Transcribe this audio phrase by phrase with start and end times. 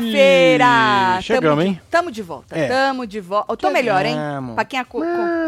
[0.00, 0.64] quinta-feira!
[1.18, 1.80] Ih, chegamos, tamo de, hein?
[1.90, 2.58] Tamo de volta.
[2.58, 2.68] É.
[2.68, 3.52] Tamo de volta.
[3.52, 4.16] Eu tô melhor, hein?
[4.54, 5.00] Pra quem, aco-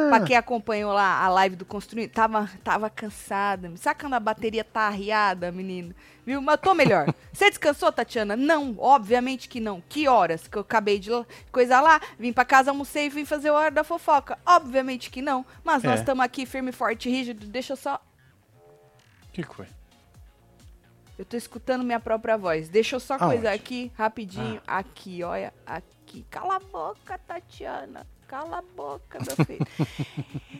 [0.09, 3.71] pra quem acompanhou lá a live do Construindo, tava, tava cansada.
[3.77, 5.95] Sabe quando a bateria tá arriada, menino?
[6.27, 6.41] Viu?
[6.43, 7.07] Mas eu tô melhor.
[7.33, 8.37] Você descansou, Tatiana?
[8.37, 9.83] Não, obviamente que não.
[9.88, 11.10] Que horas que eu acabei de
[11.51, 12.01] coisa lá?
[12.19, 14.38] Vim pra casa, almocei e vim fazer o hora da fofoca.
[14.45, 15.45] Obviamente que não.
[15.65, 16.01] Mas nós É.
[16.02, 17.46] estamos aqui firme, forte rígido.
[17.46, 18.01] Deixa eu só
[19.32, 19.66] que foi?
[21.20, 22.70] Eu tô escutando minha própria voz.
[22.70, 23.27] Deixa eu só Aonde?
[23.27, 24.59] coisar aqui, rapidinho.
[24.66, 26.24] Aqui, olha, aqui.
[26.30, 28.06] Cala a boca, Tatiana.
[28.27, 29.66] Cala a boca, meu filho.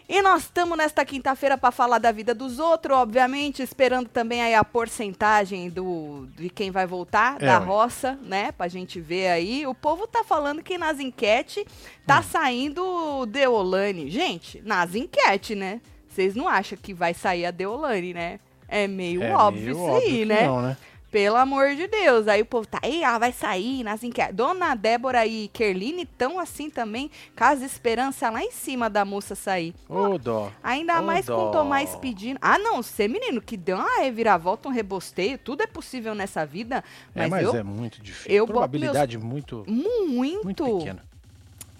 [0.07, 4.55] e nós estamos nesta quinta-feira para falar da vida dos outros, obviamente, esperando também aí
[4.55, 7.65] a porcentagem do, de quem vai voltar É, da ué.
[7.65, 8.53] roça, né?
[8.53, 9.67] Pra gente ver aí.
[9.67, 11.65] O povo tá falando que nas enquetes
[12.07, 12.23] tá Hum.
[12.23, 14.11] saindo Deolane.
[14.11, 15.81] Gente, nas enquetes, né?
[16.07, 18.41] Vocês não acham que vai sair a Deolane, né?
[18.71, 20.47] É meio É óbvio meio isso óbvio aí, né?
[20.47, 20.77] Não, né?
[21.11, 22.29] Pelo amor de Deus.
[22.29, 24.33] Aí o povo tá aí, ah, vai sair nas enquetes.
[24.33, 29.35] Dona Débora e Kerline estão assim também, com as esperanças lá em cima da moça
[29.35, 29.75] sair.
[29.89, 30.53] Ô, dó.
[30.63, 31.49] Ainda Ô, mais com dó.
[31.49, 32.39] o Tomás pedindo.
[32.41, 36.85] Ah, não, você, menino, que deu uma reviravolta, um rebosteio, tudo é possível nessa vida.
[37.13, 38.31] É, Mas, mas eu, é muito difícil.
[38.31, 40.45] eu Probabilidade muito, muito.
[40.45, 41.10] muito pequena.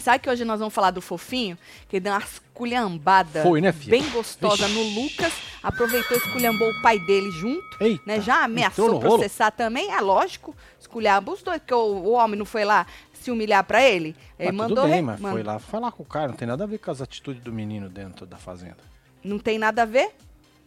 [0.01, 1.57] Sabe que hoje nós vamos falar do fofinho?
[1.89, 3.91] Que deu umas culhambadas Foi, né, filha?
[3.91, 5.01] bem gostosa no Vixe.
[5.01, 5.33] Lucas.
[5.63, 7.63] Aproveitou e esculhambou o pai dele junto.
[7.81, 8.21] Eita, né?
[8.21, 10.57] Já ameaçou no processar também, é lógico.
[10.79, 14.17] Esculhamba os dois, porque o, o homem não foi lá se humilhar pra ele.
[14.39, 14.77] Ele Mas mandou.
[14.85, 16.29] tudo bem, mas foi lá falar com o cara.
[16.29, 18.79] Não tem nada a ver com as atitudes do menino dentro da fazenda.
[19.23, 20.11] Não tem nada a ver?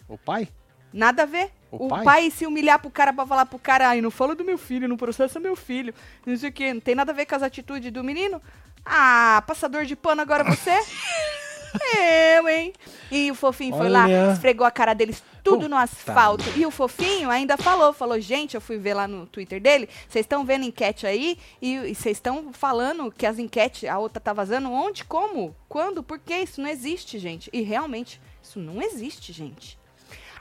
[0.07, 0.47] O pai?
[0.93, 1.49] Nada a ver.
[1.71, 2.03] O O, pai?
[2.03, 2.29] pai?
[2.29, 4.95] se humilhar pro cara pra falar pro cara, ai, não fala do meu filho, não
[4.95, 5.91] processa meu filho.
[6.23, 6.71] Não sei o quê.
[6.71, 8.39] Não tem nada a ver com as atitudes do menino?
[8.85, 10.77] Ah, passador de pano agora você?
[12.37, 12.73] Eu, hein?
[13.11, 14.31] E o fofinho foi lá, Olha.
[14.31, 16.43] esfregou a cara deles tudo no asfalto.
[16.55, 20.23] E o fofinho ainda falou, falou, gente, eu fui ver lá no Twitter dele, vocês
[20.23, 24.71] estão vendo enquete aí e vocês estão falando que as enquetes, a outra tá vazando.
[24.71, 25.03] Onde?
[25.03, 25.55] Como?
[25.67, 26.03] Quando?
[26.03, 26.35] Por que?
[26.35, 27.49] Isso não existe, gente.
[27.51, 29.77] E realmente, isso não existe, gente.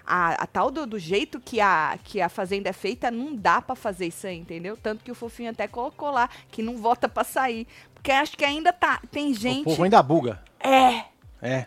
[0.05, 3.63] A, a tal do, do jeito que a, que a fazenda é feita, não dá
[3.63, 4.77] pra fazer isso aí, entendeu?
[4.77, 7.67] Tanto que o fofinho até colocou lá que não vota pra sair.
[7.95, 9.01] Porque acho que ainda tá.
[9.11, 9.65] Tem O gente.
[9.65, 10.43] povo ainda buga.
[10.59, 11.05] É,
[11.41, 11.67] É.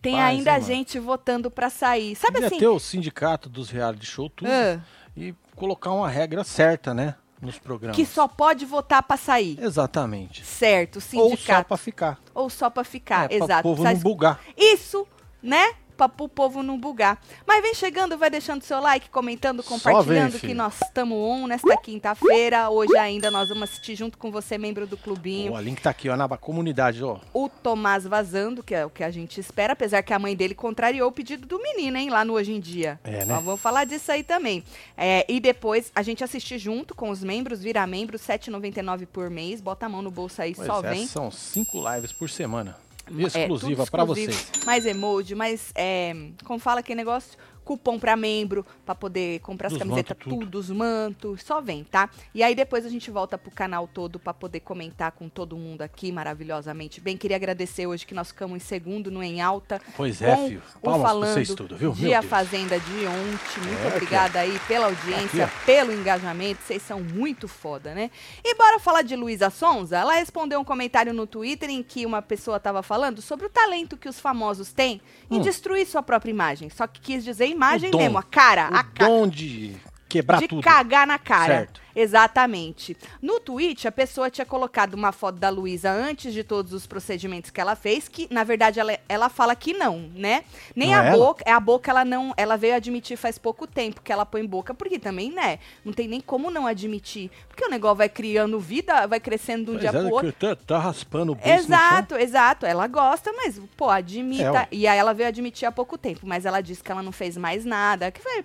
[0.00, 2.14] tem Rapaz, ainda hein, gente votando pra sair.
[2.14, 2.58] Sabe Devia assim?
[2.58, 4.80] ter o sindicato dos reality show tudo ah,
[5.16, 7.16] e colocar uma regra certa, né?
[7.40, 7.96] Nos programas.
[7.96, 9.58] que só pode votar pra sair.
[9.60, 10.44] Exatamente.
[10.46, 11.68] Certo, o Ou só sindicato.
[11.68, 12.18] pra ficar.
[12.32, 13.24] Ou só pra ficar.
[13.24, 13.62] é, pra Exato.
[13.64, 14.40] povo Precisa não bugar.
[14.56, 15.06] Isso,
[15.42, 15.72] né?
[15.96, 17.20] Pra o povo não bugar.
[17.46, 21.76] Mas vem chegando, vai deixando seu like, comentando, compartilhando vem, que nós estamos on nesta
[21.76, 22.68] quinta-feira.
[22.70, 25.52] Hoje ainda nós vamos assistir junto com você, membro do clubinho.
[25.52, 27.20] O link tá aqui, ó, na comunidade, ó.
[27.32, 30.54] O Tomás vazando, que é o que a gente espera, apesar que a mãe dele
[30.54, 32.98] contrariou o pedido do menino, hein, lá no Hoje em Dia.
[33.04, 33.24] É, né?
[33.24, 34.64] Nós vamos falar disso aí também.
[34.96, 39.30] É, e depois a gente assistir junto com os membros, vira membro, R$ 7,99 por
[39.30, 39.60] mês.
[39.60, 41.06] Bota a mão no bolso aí, Pois só é, vem.
[41.06, 42.76] São cinco lives por semana.
[43.06, 44.32] É, Exclusiva pra exclusivo.
[44.32, 44.64] vocês.
[44.64, 45.70] Mais emoji, mais.
[45.74, 47.38] É, como fala aquele negócio?
[47.64, 50.40] Cupom pra membro, pra poder comprar as camisetas, tudo.
[50.40, 51.42] tudo, os mantos.
[51.42, 52.10] Só vem, tá?
[52.34, 55.82] E aí depois a gente volta pro canal todo pra poder comentar com todo mundo
[55.82, 57.00] aqui maravilhosamente.
[57.00, 59.80] Bem, queria agradecer hoje que nós ficamos em segundo no Em Alta.
[59.96, 60.62] Pois é, filho.
[60.82, 61.92] Palmas falando vocês tudo, viu?
[61.92, 62.30] de Meu A Deus.
[62.30, 63.62] Fazenda de ontem.
[63.66, 66.60] Muito É, obrigada aí pela audiência, Aqui, pelo engajamento.
[66.62, 68.10] Vocês são muito foda, né?
[68.44, 69.96] E bora falar de Luísa Sonza.
[69.98, 73.96] Ela respondeu um comentário no Twitter em que uma pessoa estava falando sobre o talento
[73.96, 75.00] que os famosos têm
[75.30, 75.42] em Hum.
[75.42, 76.68] destruir sua própria imagem.
[76.70, 79.74] Só que quis dizer imagem mesmo, a cara, O a cara dom de
[80.08, 80.62] quebrar de tudo.
[80.62, 81.46] cagar na cara.
[81.54, 81.83] Certo.
[81.94, 82.96] Exatamente.
[83.20, 87.50] No tweet, a pessoa tinha colocado uma foto da Luísa antes de todos os procedimentos
[87.50, 90.44] que ela fez, que na verdade ela, ela fala que não, né?
[90.74, 91.16] Nem Não a é ela?
[91.16, 94.44] boca, é a boca ela não, ela veio admitir faz pouco tempo que ela põe
[94.46, 95.58] boca, porque também, né?
[95.84, 99.70] Não tem nem como não admitir, porque o negócio vai criando vida, vai crescendo de
[99.70, 100.32] um Pois dia é, pro outro.
[100.32, 101.52] tá, tá raspando o chão.
[101.52, 102.66] Exato, exato.
[102.66, 104.52] Ela gosta, mas, pô, É, admita.
[104.52, 104.68] ué.
[104.72, 107.36] e aí ela veio admitir há pouco tempo, mas ela disse que ela não fez
[107.36, 108.44] mais nada, que vai,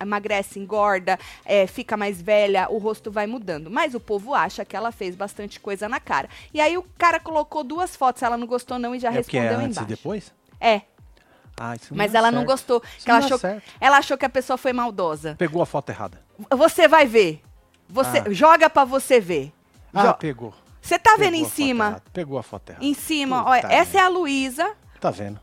[0.00, 3.70] emagrece, engorda, é, fica mais velha, o rosto vai mudando.
[3.70, 6.28] Mas o povo acha que ela fez bastante coisa na cara.
[6.52, 9.36] E aí o cara colocou duas fotos, ela não gostou não e já É porque
[9.36, 9.92] é respondeu antes embaixo.
[9.92, 10.32] e depois?
[10.60, 10.82] É,
[11.58, 12.50] Ah, isso mas dá ela não certo.
[12.50, 12.82] gostou.
[12.96, 13.62] Isso Que ela, não achou, certo.
[13.80, 15.36] ela achou que a pessoa foi maldosa.
[15.38, 16.20] Pegou a foto errada.
[16.50, 17.40] Você vai ver.
[17.88, 18.24] Você Ah.
[18.32, 19.52] joga pra você ver.
[19.92, 20.54] Ah, Jo- pegou.
[20.80, 21.84] Você tá Pegou vendo em cima?
[21.86, 22.02] errada.
[22.12, 22.84] Pegou a foto errada.
[22.84, 24.74] Em cima, Puta olha, essa é a Luísa.
[25.00, 25.40] Tá vendo?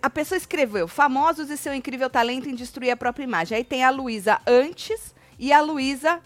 [0.00, 3.58] a pessoa escreveu famosos e seu incrível talento em destruir a própria imagem.
[3.58, 6.20] Aí tem a Luísa antes e a Luísa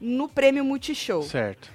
[0.00, 1.22] no prêmio Multishow.
[1.22, 1.70] Certo.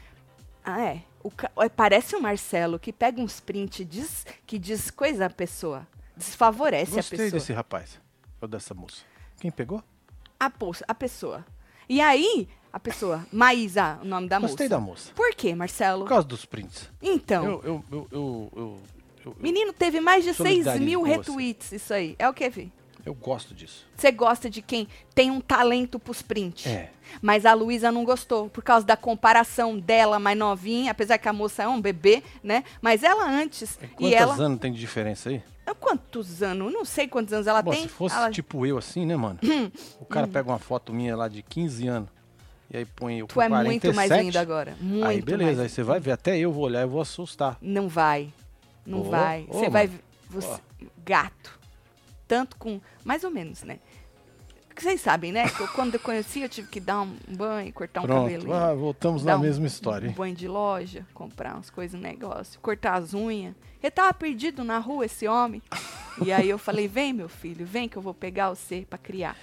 [0.63, 1.01] Ah, é.
[1.23, 1.31] O
[1.61, 5.87] é, Parece o Marcelo que pega uns print diz, que diz coisa a pessoa.
[6.15, 7.39] Desfavorece a Gostei pessoa.
[7.39, 7.99] desse rapaz.
[8.41, 9.03] Ou dessa moça.
[9.39, 9.83] Quem pegou?
[10.39, 11.45] A, poça- a pessoa.
[11.87, 14.75] E aí, a pessoa, Maísa, o nome da Gostei moça.
[14.75, 15.11] da moça.
[15.13, 16.03] Por quê, Marcelo?
[16.03, 16.89] Por causa dos prints.
[17.01, 18.79] Então, Eu, eu, eu, eu,
[19.25, 22.15] eu, menino, teve mais de 6 Solidarizo mil retweets isso aí.
[22.19, 22.71] É o que, Vi?
[23.09, 23.87] Eu gosto disso.
[23.95, 26.65] Você gosta de quem tem um talento pros prints.
[26.67, 26.91] É.
[27.21, 31.33] Mas a Luísa não gostou, por causa da comparação dela mais novinha, apesar que a
[31.33, 32.63] moça é um bebê, né?
[32.81, 34.35] Mas ela antes, E e Quantos ela...
[34.45, 35.41] anos tem de diferença aí?
[35.65, 36.71] Ah, Quantos anos?
[36.71, 37.81] Não sei quantos anos ela Bom, tem.
[37.83, 38.29] se fosse ela...
[38.31, 39.39] tipo eu assim, né, mano?
[39.99, 42.09] o cara pega uma foto minha lá de 15 anos
[42.71, 44.75] e aí põe eu Tu é muito mais 47, linda agora.
[44.79, 45.59] Muito Aí beleza, mais.
[45.61, 47.57] aí você vai ver, até eu vou olhar e vou assustar.
[47.61, 48.31] Não vai.
[48.85, 49.45] Não Ô, vai.
[49.49, 49.71] ô, Você mano.
[49.71, 49.91] vai.
[50.29, 50.59] Você...
[51.03, 51.58] Gato.
[52.29, 52.79] Tanto com.
[53.03, 53.79] Mais ou menos, né?
[54.77, 55.49] Vocês sabem, né?
[55.49, 58.53] Que eu, quando eu conheci, eu tive que dar um banho, cortar um Pronto, cabelinho.
[58.53, 60.09] ah, voltamos na um- mesma história.
[60.09, 63.53] Um banho de loja, comprar umas coisas, um negócio, cortar as unhas.
[63.83, 65.61] Ele tava perdido na rua, esse homem.
[66.23, 69.35] E aí eu falei: vem, meu filho, vem que eu vou pegar você pra criar.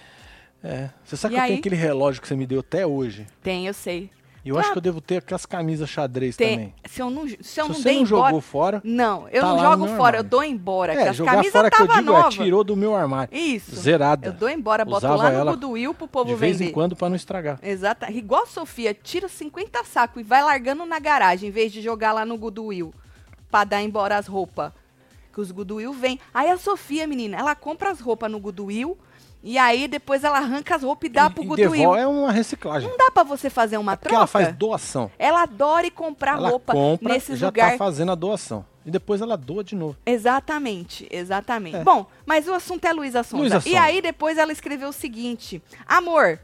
[0.65, 0.89] É.
[1.05, 1.49] Você sabe E que eu aí?
[1.51, 3.27] tenho aquele relógio que você me deu até hoje?
[3.43, 4.11] Tem, eu sei.
[4.49, 4.61] Eu Tá.
[4.61, 6.57] acho que eu devo ter aquelas camisas xadrez Tem.
[6.57, 6.75] também.
[6.87, 8.07] Se eu não, se eu Se não você não embora.
[8.27, 8.81] jogou fora.
[8.85, 10.95] Não, eu tá não jogo fora, eu dou embora.
[10.95, 12.27] É, as jogar camisas fora que eu digo nova.
[12.29, 13.37] é tirou do meu armário.
[13.37, 13.75] Isso.
[13.75, 14.29] Zerada.
[14.29, 16.71] Eu dou embora, boto Usava lá no Goodwill pro povo de vez vender.
[16.71, 17.59] em quando pra não estragar.
[17.63, 18.07] Exato.
[18.13, 22.13] Igual a Sofia, tira 50 sacos e vai largando na garagem, em vez de jogar
[22.13, 22.95] lá no Goodwill
[23.51, 24.73] pra dar embora as roupas.
[25.33, 26.19] Que os Goodwill vêm.
[26.33, 28.97] Aí a Sofia, menina, ela compra as roupas no Goodwill
[29.49, 31.95] e aí depois ela arranca as roupas e dá e, pro Goodwill.
[31.95, 32.89] é uma reciclagem.
[32.91, 34.17] Não dá pra você fazer uma Porque troca?
[34.19, 35.09] ela faz doação.
[35.19, 37.79] Ela adora ir comprar ela roupa compra nesses já lugares.
[37.79, 38.65] tá fazendo a doação.
[38.85, 39.97] E depois ela doa de novo.
[40.05, 41.77] Exatamente, exatamente.
[41.77, 41.83] É.
[41.85, 43.43] Bom, mas o assunto é Luísa Sonza.
[43.43, 43.81] Luísa E Sonza.
[43.81, 46.39] aí depois ela escreveu o seguinte: Amor,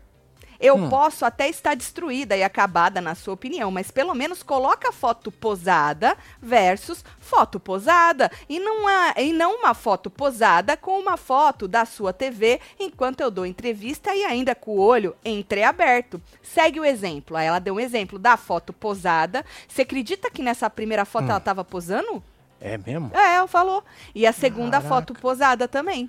[0.63, 0.89] eu Hum.
[0.89, 6.17] posso até estar destruída e acabada na sua opinião, mas pelo menos coloca foto posada
[6.41, 11.85] versus foto posada e não, há, e não uma foto posada com uma foto da
[11.85, 16.23] sua TV enquanto eu dou entrevista e ainda com o olho entreaberto.
[16.43, 17.37] Segue o exemplo.
[17.37, 19.45] Aí ela deu um exemplo da foto posada.
[19.67, 21.31] Você acredita que nessa primeira foto Hum.
[21.31, 22.23] ela estava posando?
[22.61, 23.11] É mesmo?
[23.13, 23.83] É, ela falou.
[24.15, 24.89] E a segunda Caraca.
[24.89, 26.09] foto posada também.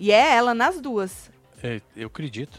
[0.00, 1.30] E é ela nas duas.
[1.62, 2.58] É, eu acredito.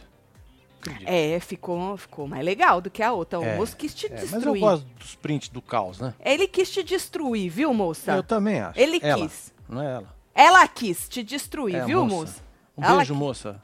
[0.84, 1.08] Acredito.
[1.10, 3.40] É, ficou, ficou mais legal do que a outra.
[3.40, 4.60] O É, moço quis te É, mas eu destruir.
[4.60, 6.14] gosto dos prints do caos, né?
[6.20, 8.12] Ele quis te destruir, viu, moça?
[8.14, 8.78] Eu também acho.
[8.80, 9.54] Ele Ela, quis.
[9.70, 10.16] Não é ela.
[10.36, 12.16] Ela quis te destruir, É viu, moça.
[12.16, 12.44] moça?
[12.78, 13.62] Um Ela beijo, moça.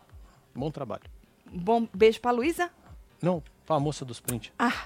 [0.56, 1.04] Bom trabalho.
[1.52, 2.70] Bom beijo pra Luísa.
[3.22, 4.52] Não, pra moça dos prints.
[4.58, 4.86] Ah.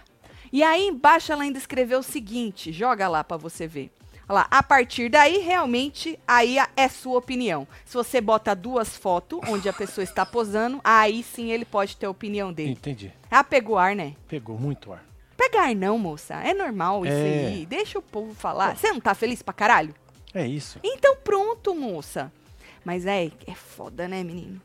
[0.52, 3.92] E aí embaixo ela ainda escreveu o seguinte, joga lá pra você ver.
[4.34, 7.68] Lá, a partir daí, realmente, aí é sua opinião.
[7.86, 12.08] Se você bota duas fotos onde a pessoa está posando, aí sim ele pode ter
[12.08, 12.72] a opinião dele.
[12.72, 13.14] Entendi.
[13.30, 14.16] Ah, pegou ar, né?
[14.28, 15.06] Pegou muito ar.
[15.38, 16.34] Pegar não, moça.
[16.36, 17.46] É normal isso É.
[17.46, 17.66] aí.
[17.68, 18.76] Deixa o povo falar.
[18.76, 19.94] Você não tá feliz pra caralho?
[20.34, 20.80] É isso.
[20.84, 22.32] Então pronto, moça.
[22.84, 24.60] Mas é, é foda, né, menino?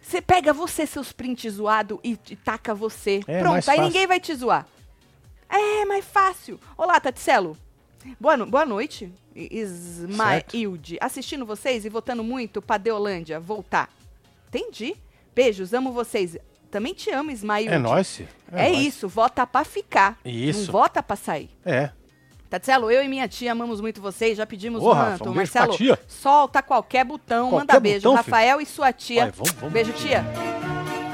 [0.00, 3.20] Você pega você, seus prints zoados, e, e taca você.
[3.28, 4.66] É, pronto, aí ninguém vai te zoar.
[5.50, 6.58] É, mais fácil.
[6.78, 7.58] Olá, Taticelo.
[8.18, 9.12] Boa, no- boa noite.
[9.34, 10.98] Ismailde.
[11.00, 13.88] Assistindo vocês e votando muito pra Deolândia voltar.
[14.48, 14.96] Entendi.
[15.34, 16.36] Beijos, amo vocês.
[16.70, 17.74] Também te amo, Ismailde.
[17.74, 18.20] É nóis.
[18.52, 18.86] É, nóis.
[18.86, 20.18] isso, vota pra ficar.
[20.24, 20.66] Isso.
[20.66, 21.50] Não vota pra sair.
[21.64, 21.90] É.
[22.48, 25.30] Tatselo, eu e minha tia amamos muito vocês, já pedimos Ô, um manto.
[25.30, 25.72] um Marcelo,
[26.08, 27.98] solta qualquer botão, Qualquer manda beijo.
[28.00, 29.22] botão, Rafael e sua tia.
[29.26, 29.72] Vai, vamos, vamos.
[29.72, 30.24] Beijo, tia.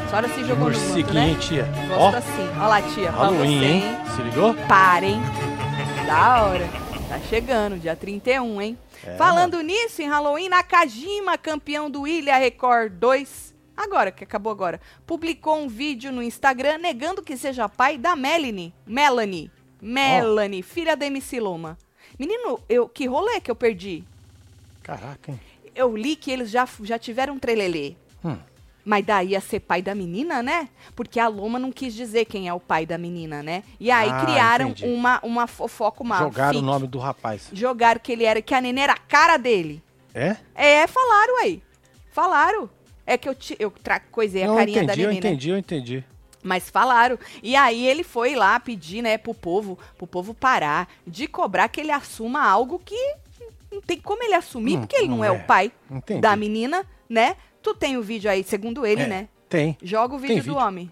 [0.03, 1.29] A senhora se jogou no manto, né?
[1.29, 1.65] hein, tia?
[1.89, 2.49] Gosto Ó, assim.
[2.57, 3.83] Olha lá, tia, Halloween, hein?
[4.15, 4.55] Se ligou?
[4.67, 5.21] Parem.
[6.07, 6.69] Da hora.
[7.09, 8.79] Tá chegando, dia 31, hein?
[9.05, 14.81] É, Falando nisso, em Halloween, Nakajima, campeão do Ilha Record 2, agora, que acabou agora,
[15.07, 18.73] publicou um vídeo no Instagram negando que seja pai da Melanie.
[18.87, 19.51] Melanie.
[19.83, 21.77] Melanie, filha da MC Loma.
[22.19, 24.05] Menino, eu, que rolê que eu perdi?
[24.83, 25.41] Caraca, hein?
[25.75, 27.95] Eu li que eles já, já tiveram um trelelê.
[28.25, 28.39] Hum.
[28.89, 30.69] Mas daí ia ser pai da menina, né?
[30.95, 33.65] Porque a Loma não quis dizer quem é o pai da menina, né?
[33.81, 34.87] E aí Ah, criaram entendi.
[34.95, 36.63] uma, uma fofoca, uma Jogaram fic.
[36.63, 37.49] o nome do rapaz.
[37.53, 39.83] Jogaram que ele era, que a neném era a cara dele.
[40.15, 40.37] É?
[40.55, 41.61] É, falaram aí.
[42.13, 42.71] Falaram.
[43.05, 45.21] É que eu, ti, eu tra coisei a Não, eu carinha entendi, da eu neném,
[45.21, 45.29] né?
[45.31, 46.05] entendi, eu entendi.
[46.43, 47.19] Mas falaram.
[47.43, 51.81] E aí ele foi lá pedir, né, pro povo, pro povo parar de cobrar que
[51.81, 52.95] ele assuma algo que
[53.73, 55.31] não tem como ele assumir, Hum, porque ele não, não é, é.
[55.33, 56.21] o pai Entendi.
[56.21, 57.35] da menina, né?
[57.67, 59.07] Tu tem o vídeo aí, segundo ele, É.
[59.09, 59.29] né?
[59.49, 59.77] Tem.
[59.83, 60.53] Joga o vídeo, vídeo.
[60.55, 60.89] do homem.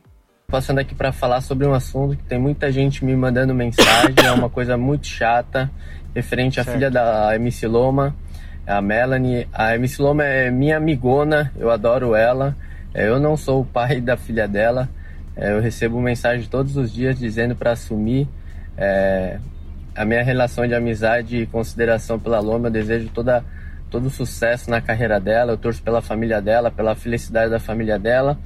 [0.48, 4.32] Passando aqui para falar sobre um assunto que tem muita gente me mandando mensagem, é
[4.32, 5.70] uma coisa muito chata,
[6.12, 6.74] referente à Certo.
[6.74, 8.12] filha da MC Loma,
[8.66, 9.46] a Melanie.
[9.52, 12.56] A MC Loma é minha amigona, eu adoro ela.
[12.92, 14.88] É, Eu não sou o pai da filha dela.
[15.36, 18.26] É, Eu recebo mensagem todos os dias dizendo para assumir
[18.76, 19.38] é,
[19.94, 22.66] a minha relação de amizade e consideração pela Loma.
[22.66, 23.44] Eu desejo toda,
[23.94, 25.52] todo sucesso na carreira dela.
[25.52, 28.36] Eu torço pela família dela, pela felicidade da família dela.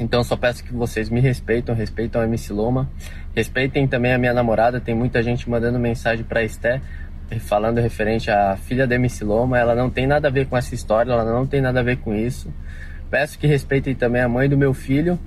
[0.00, 2.88] Então só peço que vocês me respeitem, respeitem a MC Loma,
[3.36, 4.80] respeitem também a minha namorada.
[4.80, 6.80] Tem muita gente mandando mensagem para Esté
[7.38, 9.58] falando referente à filha da MC Loma.
[9.58, 11.98] Ela não tem nada a ver com essa história, ela não tem nada a ver
[11.98, 12.50] com isso.
[13.10, 15.18] Peço que respeitem também a mãe do meu filho.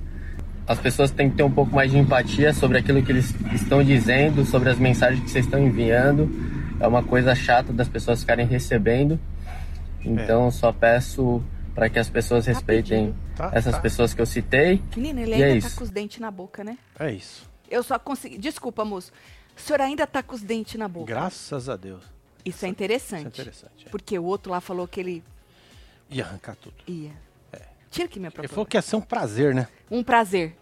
[0.66, 3.80] As pessoas têm que ter um pouco mais de empatia sobre aquilo que eles estão
[3.84, 6.28] dizendo, sobre as mensagens que vocês estão enviando.
[6.80, 9.20] É uma coisa chata das pessoas ficarem recebendo.
[10.06, 10.50] Então, é.
[10.50, 11.42] só peço
[11.74, 13.80] para que as pessoas respeitem tá, essas tá.
[13.80, 14.82] pessoas que eu citei.
[14.96, 16.78] Menino, ele ainda é tá com os dentes na boca, né?
[16.98, 17.48] É isso.
[17.70, 18.38] Eu só consegui.
[18.38, 19.12] Desculpa, moço.
[19.56, 21.06] O senhor ainda tá com os dentes na boca.
[21.06, 22.02] Graças a Deus.
[22.44, 23.28] Isso é interessante.
[23.32, 23.86] Isso é interessante.
[23.86, 23.90] É.
[23.90, 25.24] Porque o outro lá falou que ele.
[26.08, 26.76] Ia arrancar tudo.
[26.86, 27.12] Ia.
[27.52, 27.62] É.
[27.90, 28.46] Tira aqui minha proposta.
[28.46, 29.68] Ele falou que ia ser um prazer, né?
[29.90, 30.56] Um prazer.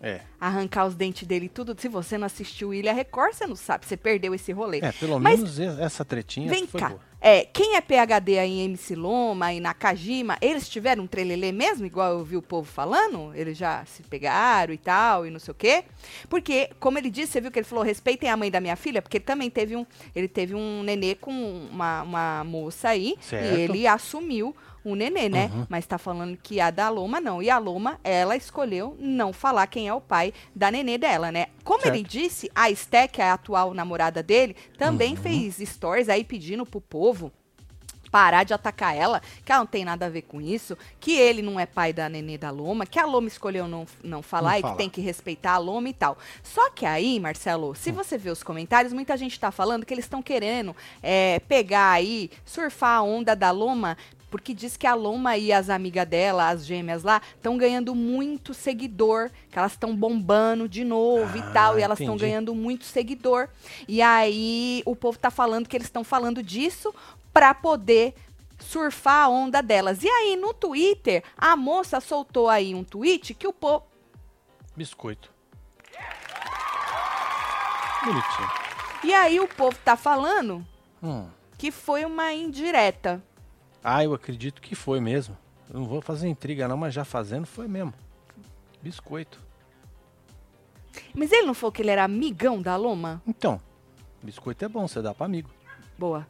[0.00, 0.20] É.
[0.40, 1.74] Arrancar os dentes dele e tudo.
[1.78, 3.86] Se você não assistiu Ilha Record, você não sabe.
[3.86, 4.80] Você perdeu esse rolê.
[4.82, 6.88] É, pelo Mas, menos essa tretinha vem foi cá.
[6.90, 7.09] boa.
[7.20, 11.52] É, quem é PHD aí em MC Loma e na Kajima, eles tiveram um trelelê
[11.52, 13.32] mesmo, igual eu vi o povo falando?
[13.34, 15.84] Eles já se pegaram e tal, e não sei o quê?
[16.30, 19.02] Porque, como ele disse, você viu que ele falou, respeitem a mãe da minha filha,
[19.02, 19.84] porque ele também teve um,
[20.16, 21.30] ele teve um nenê com
[21.70, 23.58] uma, uma moça aí, certo.
[23.58, 25.50] e ele assumiu o nenê, né?
[25.52, 25.66] Uhum.
[25.68, 27.42] Mas tá falando que a da Loma não.
[27.42, 31.46] E a Loma, ela escolheu não falar quem é o pai da nenê dela, né?
[31.64, 31.94] Como certo.
[31.94, 35.22] ele disse, a Sté, que é a atual namorada dele, também uhum.
[35.22, 37.32] fez stories aí pedindo pro povo
[38.10, 41.42] parar de atacar ela, que ela não tem nada a ver com isso, que ele
[41.42, 44.58] não é pai da Nenê da Loma, que a Loma escolheu não, não falar não
[44.58, 44.72] e fala.
[44.72, 46.18] que tem que respeitar a Loma e tal.
[46.42, 47.94] Só que aí, Marcelo, se hum.
[47.94, 52.30] você ver os comentários, muita gente tá falando que eles estão querendo é, pegar aí,
[52.44, 53.96] surfar a onda da Loma
[54.30, 58.54] porque diz que a Loma e as amigas dela, as gêmeas lá, estão ganhando muito
[58.54, 62.84] seguidor, que elas estão bombando de novo ah, e tal, e elas estão ganhando muito
[62.84, 63.48] seguidor.
[63.88, 66.94] E aí o povo tá falando que eles estão falando disso
[67.32, 68.14] para poder
[68.58, 70.02] surfar a onda delas.
[70.02, 73.84] E aí no Twitter, a moça soltou aí um tweet que o povo
[74.76, 75.32] biscoito.
[78.02, 78.50] Bonitinho.
[79.04, 80.66] E aí o povo tá falando
[81.02, 81.28] hum.
[81.58, 83.22] que foi uma indireta.
[83.82, 85.36] Ah, eu acredito que foi mesmo.
[85.72, 87.94] Eu não vou fazer intriga não, mas já fazendo foi mesmo.
[88.82, 89.40] Biscoito.
[91.14, 93.22] Mas ele não falou que ele era amigão da Loma?
[93.26, 93.60] Então,
[94.22, 95.50] biscoito é bom, você dá para amigo.
[95.98, 96.26] Boa.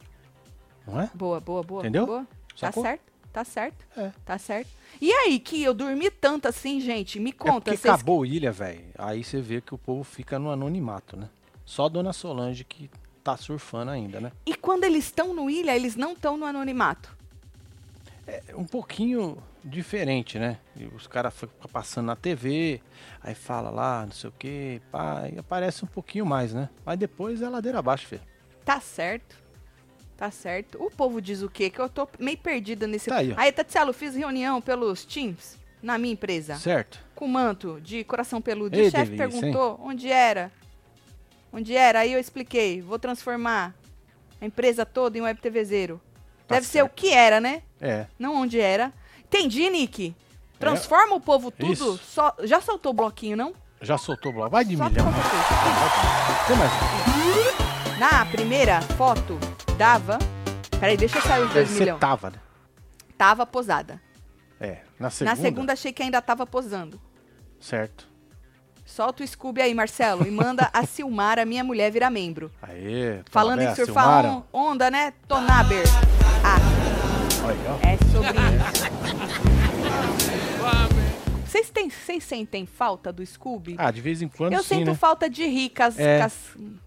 [0.85, 1.09] Não é?
[1.13, 1.81] Boa, boa, boa.
[1.81, 2.05] Entendeu?
[2.05, 2.27] Boa.
[2.59, 3.85] Tá certo, tá certo.
[3.97, 4.11] É.
[4.25, 4.69] Tá certo.
[4.99, 7.19] E aí, que eu dormi tanto assim, gente?
[7.19, 7.71] Me conta.
[7.71, 8.85] É porque acabou ilha, velho.
[8.97, 11.29] Aí você vê que o povo fica no anonimato, né?
[11.65, 12.89] Só a Dona Solange que
[13.23, 14.31] tá surfando ainda, né?
[14.45, 17.15] E quando eles estão no ilha, eles não estão no anonimato?
[18.27, 20.57] É um pouquinho diferente, né?
[20.75, 22.81] E os caras ficam passando na TV,
[23.21, 26.69] aí fala lá, não sei o que, pá, e aparece um pouquinho mais, né?
[26.85, 28.21] Mas depois é ladeira abaixo, filho.
[28.63, 29.41] Tá certo.
[30.15, 30.83] Tá certo.
[30.83, 31.69] O povo diz o quê?
[31.69, 33.09] Que eu tô meio perdida nesse.
[33.09, 33.35] Tá aí, ó.
[33.37, 36.55] aí Tatielo, fiz reunião pelos Teams na minha empresa.
[36.57, 37.03] Certo.
[37.15, 38.77] Com manto de coração peludo.
[38.77, 39.77] Ei, o chefe perguntou hein?
[39.81, 40.51] onde era.
[41.51, 42.01] Onde era?
[42.01, 42.81] Aí eu expliquei.
[42.81, 43.75] Vou transformar
[44.39, 45.99] a empresa toda em web TVzeiro.
[46.51, 46.73] Tá Deve certo.
[46.73, 47.61] ser o que era, né?
[47.79, 48.05] É.
[48.19, 48.91] Não onde era.
[49.23, 50.13] Entendi, Nick.
[50.59, 51.15] Transforma é.
[51.15, 51.97] o povo tudo.
[51.97, 53.53] Só, já soltou o bloquinho, não?
[53.81, 54.51] Já soltou o bloco.
[54.51, 55.05] Vai de Só milhão.
[56.57, 57.99] Mais.
[57.99, 59.39] Na primeira foto,
[59.77, 60.19] dava.
[60.79, 61.99] Peraí, deixa eu sair os dois milhões.
[61.99, 62.37] tava, né?
[63.17, 64.01] Tava posada.
[64.59, 64.79] É.
[64.99, 65.35] Na segunda.
[65.35, 66.99] Na segunda achei que ainda tava posando.
[67.59, 68.09] Certo.
[68.85, 72.51] Solta o Scooby aí, Marcelo, e manda a Silmara, minha mulher, virar membro.
[72.61, 75.13] Aê, Falando em surfar on, onda, né?
[75.27, 75.85] Tonaber.
[77.83, 78.91] É sobre isso.
[81.45, 83.75] Vocês, têm, vocês sentem falta do Scooby?
[83.77, 84.95] Ah, de vez em quando Eu sim, sinto né?
[84.95, 86.21] falta de ricas, É.
[86.21, 86.33] as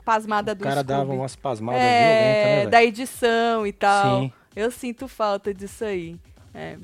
[0.04, 0.88] pasmadas do O cara Scooby.
[0.88, 2.70] dava umas pasmadas é, violentas, né, velho?
[2.70, 4.20] da edição e tal.
[4.22, 4.32] Sim.
[4.56, 6.16] Eu sinto falta disso aí.
[6.54, 6.78] É.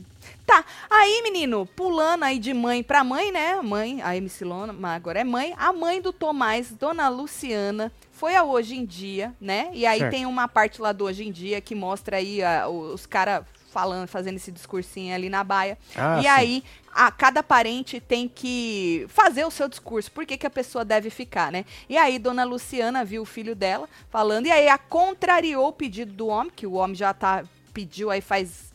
[0.44, 3.52] Tá, aí, menino, pulando aí de mãe pra mãe, né?
[3.52, 5.54] A mãe, a MC Lona, mas agora é mãe.
[5.56, 9.70] A mãe do Tomás, Dona Luciana, foi a Hoje em Dia, né?
[9.72, 10.10] E aí Certo.
[10.10, 14.06] tem uma parte lá do Hoje em Dia que mostra aí ah, os caras falando,
[14.08, 15.78] fazendo esse discursinho ali na baia.
[15.96, 16.28] Ah, e sim.
[16.28, 20.84] aí, a, cada parente tem que fazer o seu discurso, por que, que a pessoa
[20.84, 21.64] deve ficar, né?
[21.88, 26.12] E aí, Dona Luciana viu o filho dela falando, e aí a contrariou o pedido
[26.12, 28.70] do homem, que o homem já tá, pediu aí faz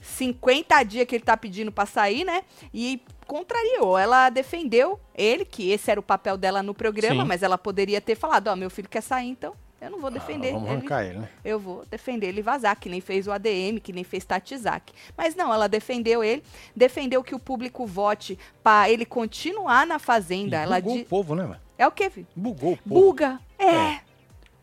[0.00, 2.42] 50 dias que ele tá pedindo pra sair, né?
[2.72, 3.96] E contrariou.
[3.96, 7.28] Ela defendeu ele, que esse era o papel dela no programa, Sim.
[7.28, 10.48] mas ela poderia ter falado, ó, meu filho quer sair, então eu não vou defender
[10.48, 11.28] Ah, vamos ele arrancar ele, né?
[11.44, 14.92] eu vou defender ele vazar, que nem fez o ADM, que nem fez Tatizak.
[15.16, 16.42] Mas não, ela defendeu ele,
[16.74, 20.56] defendeu que o público vote para ele continuar na E fazenda.
[20.56, 21.60] ela bugou di- o povo, né, velho?
[21.78, 22.26] É o quê, filho?
[22.34, 23.00] Bugou o povo.
[23.00, 23.38] Buga.
[23.56, 24.00] É.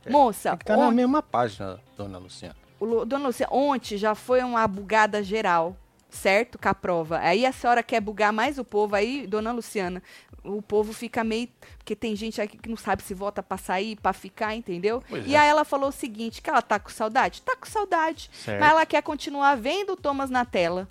[0.10, 2.56] Moça, Tem que tá na mesma página, dona Luciana.
[2.80, 5.76] o Lu- dona Lucia, ontem já foi uma bugada geral.
[6.16, 6.58] Certo?
[6.58, 7.20] Com a prova.
[7.20, 10.02] Aí a senhora quer bugar mais o povo, aí, dona Luciana,
[10.44, 11.50] o povo fica meio.
[11.78, 15.04] Porque tem gente aqui que não sabe se vota pra sair, pra ficar, entendeu?
[15.08, 15.38] Pois e é.
[15.38, 17.42] aí ela falou o seguinte: que ela tá com saudade?
[17.42, 18.30] Tá com saudade.
[18.34, 18.60] Certo.
[18.60, 20.88] Mas ela quer continuar vendo o Thomas na tela.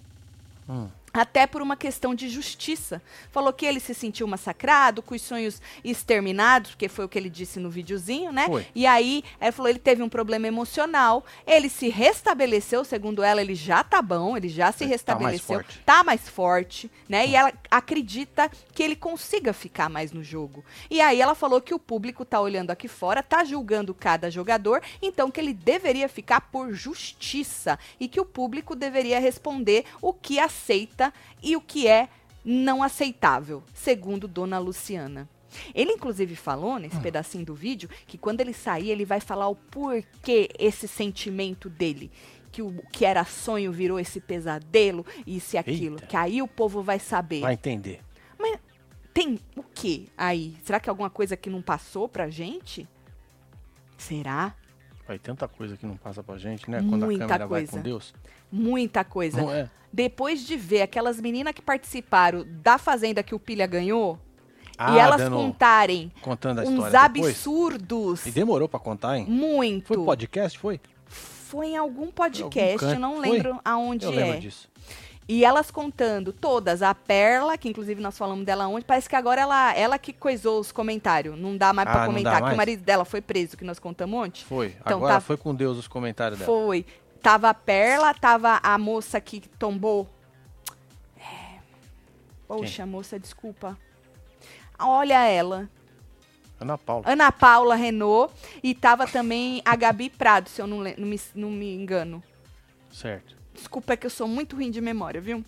[0.69, 0.89] Hum.
[1.15, 3.01] Até por uma questão de justiça.
[3.31, 7.31] Falou que ele se sentiu massacrado, com os sonhos exterminados, porque foi o que ele
[7.31, 8.47] disse no videozinho, né?
[8.47, 8.67] Foi.
[8.75, 13.55] E aí, ela falou ele teve um problema emocional, ele se restabeleceu, segundo ela, ele
[13.55, 15.79] já tá bom, ele já se Tá mais restabeleceu, forte.
[15.87, 17.27] tá mais forte, né?
[17.29, 20.65] E ela acredita que ele consiga ficar mais no jogo.
[20.91, 24.83] E aí ela falou que o público tá olhando aqui fora, tá julgando cada jogador,
[25.01, 30.39] então que ele deveria ficar por justiça e que o público deveria responder o que
[30.39, 31.04] aceita
[31.43, 32.09] e o que é
[32.45, 35.29] não aceitável, segundo Dona Luciana.
[35.75, 39.55] Ele, inclusive, falou nesse pedacinho do vídeo que quando ele sair, ele vai falar o
[39.55, 42.11] porquê esse sentimento dele.
[42.51, 45.97] Que o que era sonho virou esse pesadelo, isso e aquilo.
[45.97, 46.07] Eita.
[46.07, 47.41] Que aí o povo vai saber.
[47.41, 48.01] Vai entender.
[48.39, 48.59] Mas
[49.13, 50.57] tem o que aí?
[50.65, 52.87] Será que é alguma coisa que não passou pra gente?
[53.97, 54.55] Será?
[55.07, 56.79] Vai tanta coisa que não passa pra gente, né?
[56.79, 57.73] Quando Muita a câmera vai coisa.
[57.73, 58.15] com Deus.
[58.51, 59.41] Muita coisa.
[59.43, 59.71] Não é?
[59.95, 64.19] Depois de ver aquelas meninas que participaram da fazenda que o Pilha ganhou,
[64.73, 67.31] e Ah, elas dando- contarem contando a uns história depois.
[67.37, 68.27] absurdos.
[68.27, 69.25] E demorou pra contar, hein?
[69.29, 69.87] Muito.
[69.87, 70.81] Foi podcast, foi?
[71.07, 73.29] Foi em algum podcast, eu não Foi?
[73.31, 74.17] lembro aonde Eu é.
[74.17, 74.69] lembro disso.
[75.29, 79.41] E elas contando todas, a Perla, que inclusive nós falamos dela ontem, parece que agora
[79.41, 81.39] ela, ela que coisou os comentários.
[81.39, 82.57] Não dá mais Ah, pra não comentar, que o mais?
[82.57, 84.43] marido dela foi preso, que nós contamos ontem.
[84.45, 84.75] Foi.
[84.81, 86.51] Então, Agora tá- foi com Deus os comentários dela.
[86.53, 86.85] Foi.
[87.25, 90.07] Tava a Perla, tava a moça que tombou.
[91.17, 91.59] É.
[92.47, 93.79] Poxa, moça, desculpa.
[94.79, 95.71] Olha ela.
[96.61, 97.03] Ana Paula.
[97.11, 98.31] Ana Paula Renault.
[98.63, 102.23] E tava também a Gabi Prado, se eu não, não me, não me engano.
[102.93, 103.35] Certo.
[103.55, 105.43] Desculpa, é que eu sou muito ruim de memória, viu?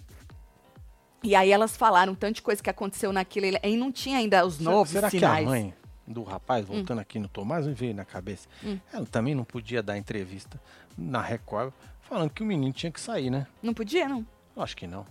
[1.23, 3.49] E aí elas falaram tanto de coisa que aconteceu naquilo.
[3.63, 5.47] E não tinha ainda os novos Será que sinais.
[5.47, 5.75] a mãe
[6.07, 8.79] do rapaz, voltando aqui no Tomás, me veio na cabeça, Hum.
[8.91, 10.59] ela também não podia dar entrevista
[10.97, 13.47] na Record falando que o menino tinha que sair, né?
[13.63, 14.27] Não podia, não.
[14.55, 15.07] Eu acho que não.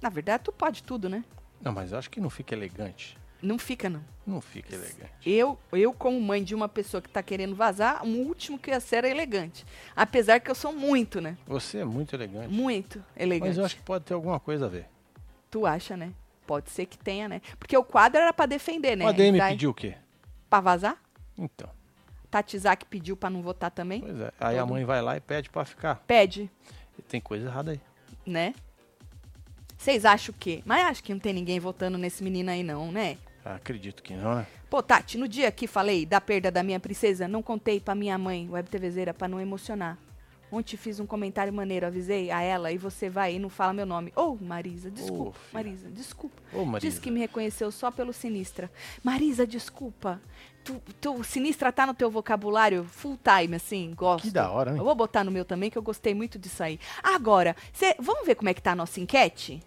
[0.00, 1.24] Na verdade, tu pode tudo, né?
[1.60, 3.18] Não, mas eu acho que não fica elegante.
[3.42, 4.02] Não fica, não.
[4.26, 5.10] Não fica elegante.
[5.24, 8.80] Eu, eu, como mãe de uma pessoa que tá querendo vazar, o último que ia
[8.80, 9.64] ser era elegante.
[9.94, 11.36] Apesar que eu sou muito, né?
[11.46, 12.48] Você é muito elegante.
[12.52, 13.48] Muito elegante.
[13.48, 14.86] Mas eu acho que pode ter alguma coisa a ver.
[15.50, 16.12] Tu acha, né?
[16.46, 17.40] Pode ser que tenha, né?
[17.58, 19.04] Porque o quadro era pra defender, né?
[19.04, 19.96] O ADM Daí- pediu o quê?
[20.48, 20.96] Pra vazar?
[21.36, 21.68] Então,
[22.30, 24.00] Tati Zak pediu pra não votar também?
[24.00, 24.32] pois é.
[24.40, 25.96] Aí a Todo- mãe vai lá e pede pra ficar.
[26.06, 26.50] Pede,
[27.08, 27.80] tem coisa errada aí.
[28.26, 28.54] né?
[29.78, 30.62] Vocês acham o quê?
[30.64, 33.18] Mas acho que não tem ninguém votando nesse menino aí, não, né?
[33.44, 34.46] Ah, acredito que não, né?
[34.68, 38.18] Pô, Tati, no dia que falei da perda da minha princesa, não contei pra minha
[38.18, 39.96] mãe, web TVzeira, pra não emocionar.
[40.50, 43.84] Ontem fiz um comentário maneiro, avisei a ela e você vai e não fala meu
[43.84, 44.12] nome.
[44.16, 45.32] Ô, Marisa, desculpa.
[45.38, 45.50] filha.
[45.52, 46.42] Marisa, desculpa.
[46.52, 46.88] Ô, Marisa.
[46.90, 48.70] Diz que me reconheceu só pelo Sinistra.
[49.02, 50.20] Marisa, desculpa.
[50.66, 54.24] Tu, tu, Sinistra tá no teu vocabulário full time, assim, gosto.
[54.24, 54.80] Que da hora, né?
[54.80, 56.80] Eu vou botar no meu também, que eu gostei muito disso aí.
[57.00, 59.62] Agora, cê, vamos ver como é que tá a nossa enquete?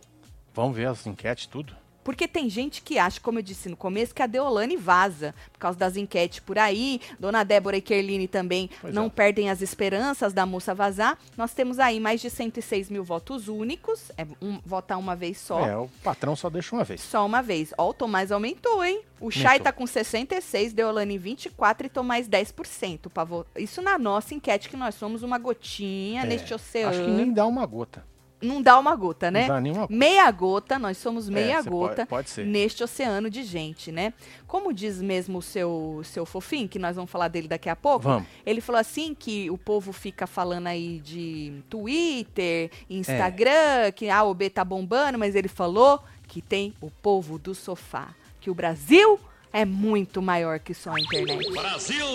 [0.53, 1.73] Vamos ver as enquetes, tudo?
[2.09, 5.59] Porque tem gente que acha, como eu disse no começo, que a Deolane vaza por
[5.59, 6.99] causa das enquetes por aí.
[7.19, 9.09] Dona Débora e Kerline também Pois não é.
[9.09, 11.19] perdem as esperanças da moça vazar.
[11.37, 14.11] Nós temos aí mais de 106 mil votos únicos.
[14.17, 15.63] É um, votar uma vez só.
[15.63, 16.99] É, o patrão só deixa uma vez.
[17.01, 17.75] Só uma vez.
[17.77, 19.03] Ó, o Tomás aumentou, hein?
[19.21, 23.61] O Chay tá com 66, Deolane 24 e Tomás 10% pra votar.
[23.61, 26.89] Isso na nossa enquete, que nós somos uma gotinha É, neste oceano.
[26.89, 28.03] Acho que nem dá uma gota.
[28.41, 29.41] Não dá uma gota, né?
[29.41, 29.93] Não dá nenhuma gota.
[29.93, 32.45] Meia gota, nós somos meia É, gota pode- pode ser.
[32.45, 34.13] neste oceano de gente, né?
[34.47, 38.03] Como diz mesmo o seu, seu fofinho, que nós vamos falar dele daqui a pouco,
[38.05, 38.27] Vamos.
[38.45, 42.93] ele falou assim que o povo fica falando aí de Twitter, É.
[42.93, 48.15] Instagram, que a OB tá bombando, mas ele falou que tem o povo do sofá,
[48.39, 49.19] que o Brasil
[49.51, 51.51] é muito maior que só a internet.
[51.51, 52.05] Brasil!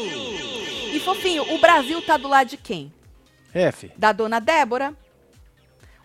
[0.92, 2.92] E fofinho, o Brasil tá do lado de quem?
[3.52, 3.90] F.
[3.98, 4.94] Da dona Débora.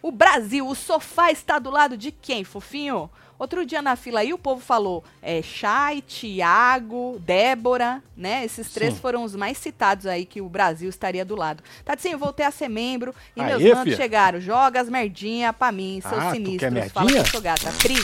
[0.02, 3.10] O Brasil, o sofá está do lado de quem, fofinho?
[3.38, 8.44] Outro dia na fila aí o povo falou é, Chay, Tiago, Débora, né?
[8.44, 9.00] Esses três Sim.
[9.00, 11.64] foram os mais citados aí que o Brasil estaria do lado.
[11.86, 13.96] Tadinho, eu voltei a ser membro e Aê, meus mandos fia.
[13.96, 14.42] chegaram.
[14.42, 16.74] Joga as merdinha pra mim, seus Ah, sinistros.
[16.92, 17.22] Fala que merdinha?
[17.22, 17.72] eu sou gata.
[17.82, 17.96] Pri,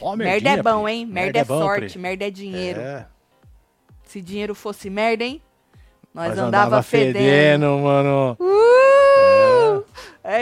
[0.00, 1.06] Ó, merda é merdinha, bom, hein?
[1.06, 1.98] Merda, é, bom, sorte, Pri.
[2.00, 2.80] merda é dinheiro.
[2.80, 3.06] É.
[4.04, 5.40] Se dinheiro fosse merda, hein?
[6.12, 7.14] Nós, Nós andava, andava fedendo.
[7.18, 8.36] fedendo, mano.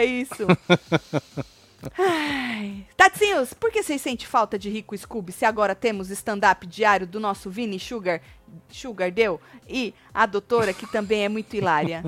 [0.01, 0.47] É isso.
[1.97, 2.85] Ai.
[2.95, 7.19] Tatinhos, por que vocês sentem falta de Rico Scooby se agora temos stand-up diário do
[7.19, 8.21] nosso Vini Sugar,
[8.69, 12.03] Sugar deu e a doutora, que também é muito hilária?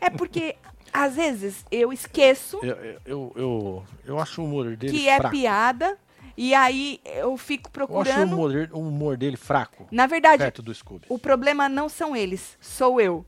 [0.00, 0.56] É porque
[0.92, 5.30] Às vezes eu esqueço Eu, eu, eu, eu acho o humor dele que é fraco.
[5.36, 5.96] piada
[6.36, 8.32] e aí eu fico Eu acho o procurando.
[8.32, 11.06] humor, o humor dele fraco, Na verdade, perto do Scooby.
[11.08, 13.24] o problema não são eles, sou eu.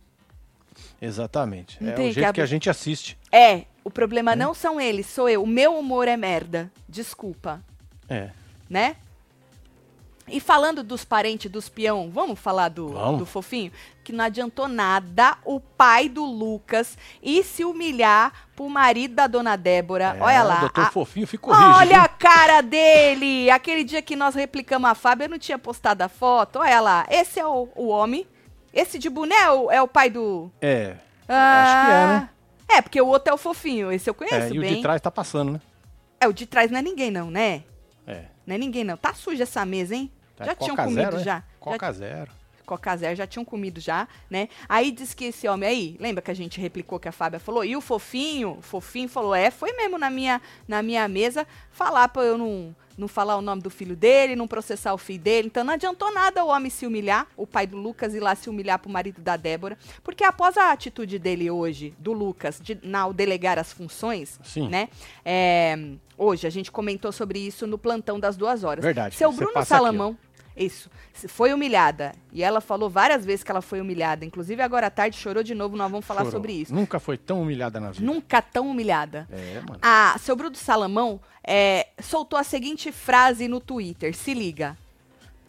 [1.00, 1.78] Exatamente.
[1.82, 3.16] É Entende, o jeito que a gente assiste.
[3.30, 5.42] É, o problema não são eles, sou eu.
[5.42, 6.70] O meu humor é merda.
[6.88, 7.60] Desculpa,
[8.08, 8.30] É.
[8.68, 8.96] né?
[10.28, 13.20] E falando dos parentes dos peão, vamos falar do, Vamos.
[13.20, 13.70] do fofinho?
[14.02, 19.54] Que não adiantou nada o pai do Lucas ir se humilhar pro marido da dona
[19.54, 20.16] Débora.
[20.18, 20.56] É, Olha lá.
[20.62, 21.76] Doutor a- Fofinho ficou rígido.
[21.76, 23.48] Olha a cara dele!
[23.50, 26.58] Aquele dia que nós replicamos a Fábio, eu não tinha postado a foto.
[26.58, 28.26] Olha lá, esse é o, o homem.
[28.74, 30.50] Esse de boné é o, é o pai do.
[30.60, 30.96] É.
[31.28, 32.30] Ah, que é, né?
[32.68, 33.92] É, porque o outro é o fofinho.
[33.92, 34.76] Esse eu é conheço e o bem.
[34.76, 35.60] de trás tá passando, né?
[36.20, 37.62] É, o de trás não é ninguém, não, né?
[38.06, 38.24] É.
[38.46, 38.96] Não é ninguém, não.
[38.96, 40.10] Tá suja essa mesa, hein?
[40.36, 41.22] Tá já tinham comido zero, né?
[41.22, 41.36] já.
[41.36, 42.30] já Coca zero.
[42.66, 44.48] Coca Zero, já tinham comido já, né?
[44.68, 47.64] Aí diz que esse homem aí, lembra que a gente replicou que a Fábia falou?
[47.64, 52.08] E o fofinho, o fofinho falou, é, foi mesmo na minha, na minha mesa falar
[52.08, 55.48] pra eu não, não falar o nome do filho dele, não processar o filho dele.
[55.48, 58.48] Então não adiantou nada o homem se humilhar, o pai do Lucas ir lá se
[58.48, 59.76] humilhar pro marido da Débora.
[60.02, 64.68] Porque após a atitude dele hoje, do Lucas, de ao delegar as funções, Sim.
[64.68, 64.88] né?
[65.24, 65.76] é,
[66.16, 68.84] hoje, a gente comentou sobre isso no plantão das duas horas.
[68.84, 69.84] Verdade, Seu Bruno passa aqui.
[69.84, 70.16] Salamão.
[70.56, 70.90] Isso.
[71.28, 72.12] Foi humilhada.
[72.32, 74.24] E ela falou várias vezes que ela foi humilhada.
[74.24, 75.76] Inclusive, agora à tarde chorou de novo.
[75.76, 76.32] Nós vamos falar Chorou.
[76.32, 76.74] sobre isso.
[76.74, 78.04] Nunca foi tão humilhada na vida.
[78.04, 79.28] Nunca tão humilhada.
[79.30, 79.78] É, mano.
[79.82, 84.14] A seu Bruno Salamão é, soltou a seguinte frase no Twitter.
[84.14, 84.76] Se liga.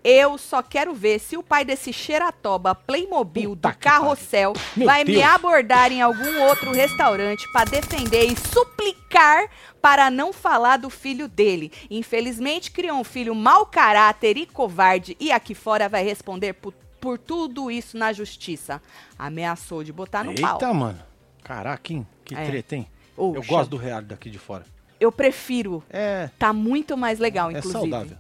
[0.04, 5.14] Eu só quero ver se o pai desse xeratoba Playmobil Puta do carrossel vai me
[5.14, 5.26] Deus.
[5.26, 9.50] abordar em algum outro restaurante para defender e suplicar
[9.82, 11.72] para não falar do filho dele.
[11.90, 17.18] Infelizmente, criou um filho mau caráter e covarde e aqui fora vai responder por, por
[17.18, 18.82] tudo isso na justiça.
[19.20, 20.54] Ameaçou de botar no pau.
[20.54, 21.00] Eita, mano.
[21.44, 22.08] Caraca, hein?
[22.24, 22.46] Que É.
[22.46, 22.88] treta, hein?
[23.16, 24.64] Ô, Eu gosto do real daqui de fora.
[25.00, 25.84] Eu prefiro.
[25.90, 27.74] É, Tá muito mais legal, é inclusive.
[27.80, 28.18] saudável.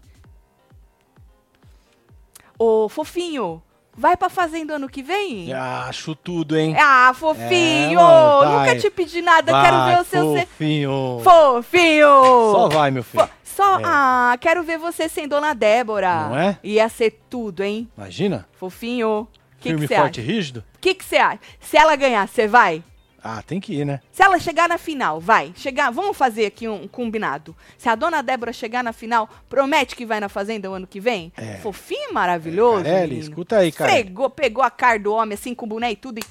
[2.60, 3.62] Ô, fofinho,
[3.96, 5.54] vai pra fazenda ano que vem?
[5.54, 6.76] Acho tudo, hein?
[6.80, 8.00] Ah, fofinho!
[8.00, 8.60] É, mano.
[8.60, 10.34] Nunca te pedi nada, Vai, quero ver o seu...
[10.34, 11.22] se- fofinho.
[11.24, 12.52] Fofinho!
[12.52, 13.24] Só vai, meu filho.
[13.26, 13.84] Fo- Só, É.
[13.86, 16.28] ah, quero ver você sem Dona Débora.
[16.30, 16.58] Não é?
[16.63, 17.88] Ia ser tudo, hein?
[17.98, 18.48] Imagina.
[18.54, 19.28] Fofinho.
[19.60, 20.30] Que Firme, você forte acha?
[20.30, 20.63] e rígido.
[20.76, 21.39] O que você acha?
[21.60, 22.84] Se ela ganhar, você vai?
[23.30, 24.00] Ah, tem que ir, né?
[24.10, 25.52] Se ela chegar na final, vai.
[25.54, 27.54] Chegar, vamos fazer aqui um combinado.
[27.78, 31.02] Se a Dona Débora chegar na final, promete que vai na fazenda o ano que
[31.02, 31.34] vem?
[31.36, 31.56] É.
[31.56, 32.86] Fofinho, maravilhoso.
[32.86, 33.30] Carelli, menino.
[33.30, 33.92] escuta aí, cara.
[34.34, 36.24] Pegou a cara do homem assim com o boné e tudo e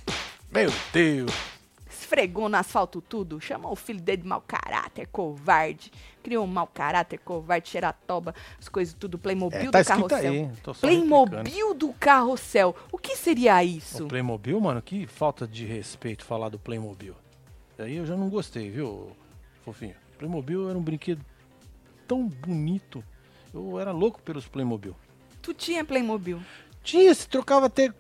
[0.51, 1.56] Meu Deus.
[2.07, 5.91] Esfregou no asfalto tudo, chamou o filho dele de mau caráter, covarde,
[6.23, 10.33] criou um mau caráter, covarde, xeratoba, as coisas tudo, Playmobil É, do tá escrito carrossel.
[10.33, 10.51] aí.
[10.81, 12.75] Playmobil do carrossel.
[12.93, 14.05] O que seria isso?
[14.05, 17.15] O Playmobil, mano, que falta de respeito falar do Playmobil.
[17.79, 19.11] Aí eu já não gostei, viu,
[19.65, 19.95] fofinho?
[20.17, 21.23] Playmobil era um brinquedo
[22.07, 23.05] tão bonito.
[23.53, 24.95] Eu era louco pelos Playmobil.
[25.43, 26.41] Tu tinha Playmobil.
[26.83, 27.93] Tinha, se trocava até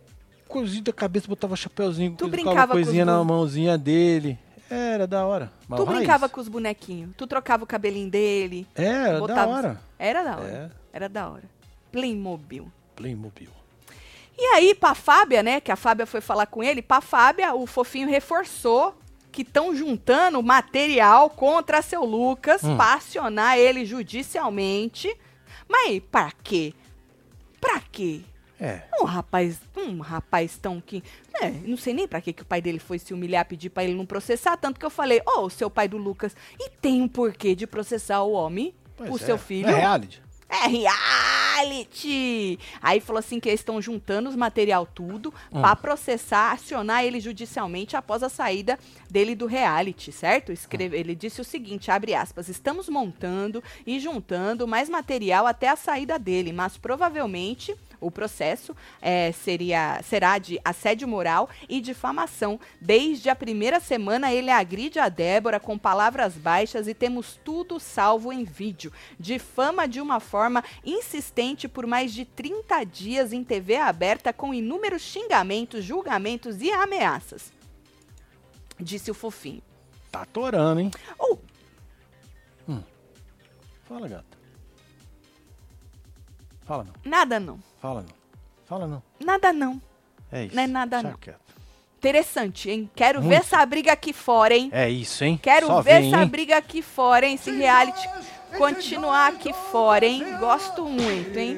[0.49, 4.39] cozido a cabeça, botava chapéuzinho, Tu brincava coisinha na mãozinha dele.
[4.69, 5.53] Era da hora.
[5.69, 5.99] Mas tu raiz.
[5.99, 7.11] brincava com os bonequinhos.
[7.17, 8.67] Tu trocava o cabelinho dele.
[8.75, 9.81] Era da botava- hora.
[9.99, 10.49] Era da hora.
[10.49, 11.45] É, Era da hora.
[11.93, 12.71] Playmobil.
[12.97, 13.51] Playmobil.
[14.39, 15.61] E aí, pra Fábia, né?
[15.61, 18.95] Que a Fábia foi falar com ele, pra Fábia, o fofinho reforçou
[19.33, 22.77] que estão juntando material contra seu Lucas Hum.
[22.77, 25.15] pra acionar ele judicialmente.
[25.69, 26.75] Mas pra quê?
[27.61, 28.21] Pra quê?
[28.61, 28.83] É.
[29.01, 31.03] Um rapaz, um rapaz tão que.
[31.41, 33.85] É, não sei nem pra que que o pai dele foi se humilhar, pedir pra
[33.85, 34.57] ele não processar.
[34.57, 37.67] Tanto que eu falei, ô, o seu pai do Lucas, e tem um porquê de
[37.67, 39.19] processar o homem, Pois o é.
[39.19, 39.69] seu filho?
[39.69, 40.23] É reality.
[40.49, 42.59] É reality!
[42.81, 45.61] Aí falou assim que eles estão juntando os material tudo Hum.
[45.61, 48.79] pra processar, acionar ele judicialmente após a saída
[49.11, 50.53] dele do reality, certo?
[50.53, 55.77] Escreve, Ele disse o seguinte, abre aspas, estamos montando e juntando mais material até a
[55.77, 62.59] saída dele, mas provavelmente o processo eh, seria, será de assédio moral e difamação.
[62.81, 68.33] Desde a primeira semana, ele agride a Débora com palavras baixas e temos tudo salvo
[68.33, 68.93] em vídeo.
[69.19, 75.03] Difama de uma forma insistente por mais de 30 dias em TV aberta com inúmeros
[75.03, 77.53] xingamentos, julgamentos e ameaças.
[78.79, 79.63] Disse o fofinho.
[80.11, 80.91] Tá atorando, hein?
[81.19, 81.41] Ou,
[83.87, 84.37] Fala, gata.
[86.65, 86.93] Fala não.
[87.05, 87.61] nada não.
[87.87, 88.15] Fala não.
[88.65, 89.03] Fala não.
[89.25, 89.81] Nada não.
[90.33, 90.57] É isso.
[90.57, 91.19] Não é nada, Deixa não.
[91.19, 91.41] quieto.
[91.99, 92.91] Interessante, hein?
[92.97, 93.41] Quero ver Muito.
[93.43, 94.71] essa briga aqui fora, hein?
[94.73, 95.39] É isso, hein?
[95.41, 96.29] Quero Só ver vem, essa hein?
[96.29, 97.37] briga aqui fora, hein?
[97.37, 98.09] Esse reality
[98.59, 100.37] continuar aqui fora, hein?
[100.41, 101.57] Gosto muito, hein?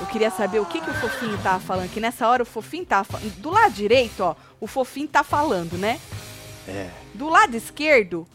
[0.00, 1.90] Eu queria saber o que, que o fofinho tava falando.
[1.90, 3.30] Que nessa hora o fofinho tava falando.
[3.36, 6.00] Do lado direito, ó, o fofinho tá falando, né?
[6.66, 6.88] É.
[7.12, 8.26] Do lado esquerdo,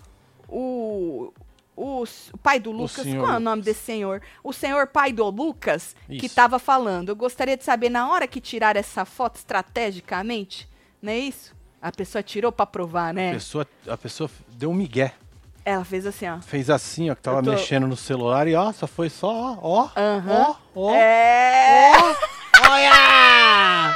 [0.48, 1.34] o.
[1.76, 2.04] O,
[2.44, 4.22] pai do Lucas, qual é o nome desse senhor?
[4.44, 6.36] O senhor pai do Lucas, que Isso.
[6.36, 7.10] tava falando.
[7.10, 10.70] Eu gostaria de saber, na hora que tiraram essa foto estrategicamente,
[11.02, 11.56] não é isso?
[11.82, 13.34] A pessoa tirou pra provar, A né?
[13.34, 15.14] pessoa, a pessoa deu um migué.
[15.66, 16.40] Ela fez assim, ó.
[16.42, 19.90] Fez assim, ó, que tava tô- mexendo no celular e ó, só foi só, ó,
[19.96, 20.56] Aham.
[20.76, 20.94] ó, ó.
[20.96, 21.92] É!
[22.70, 23.96] Olha!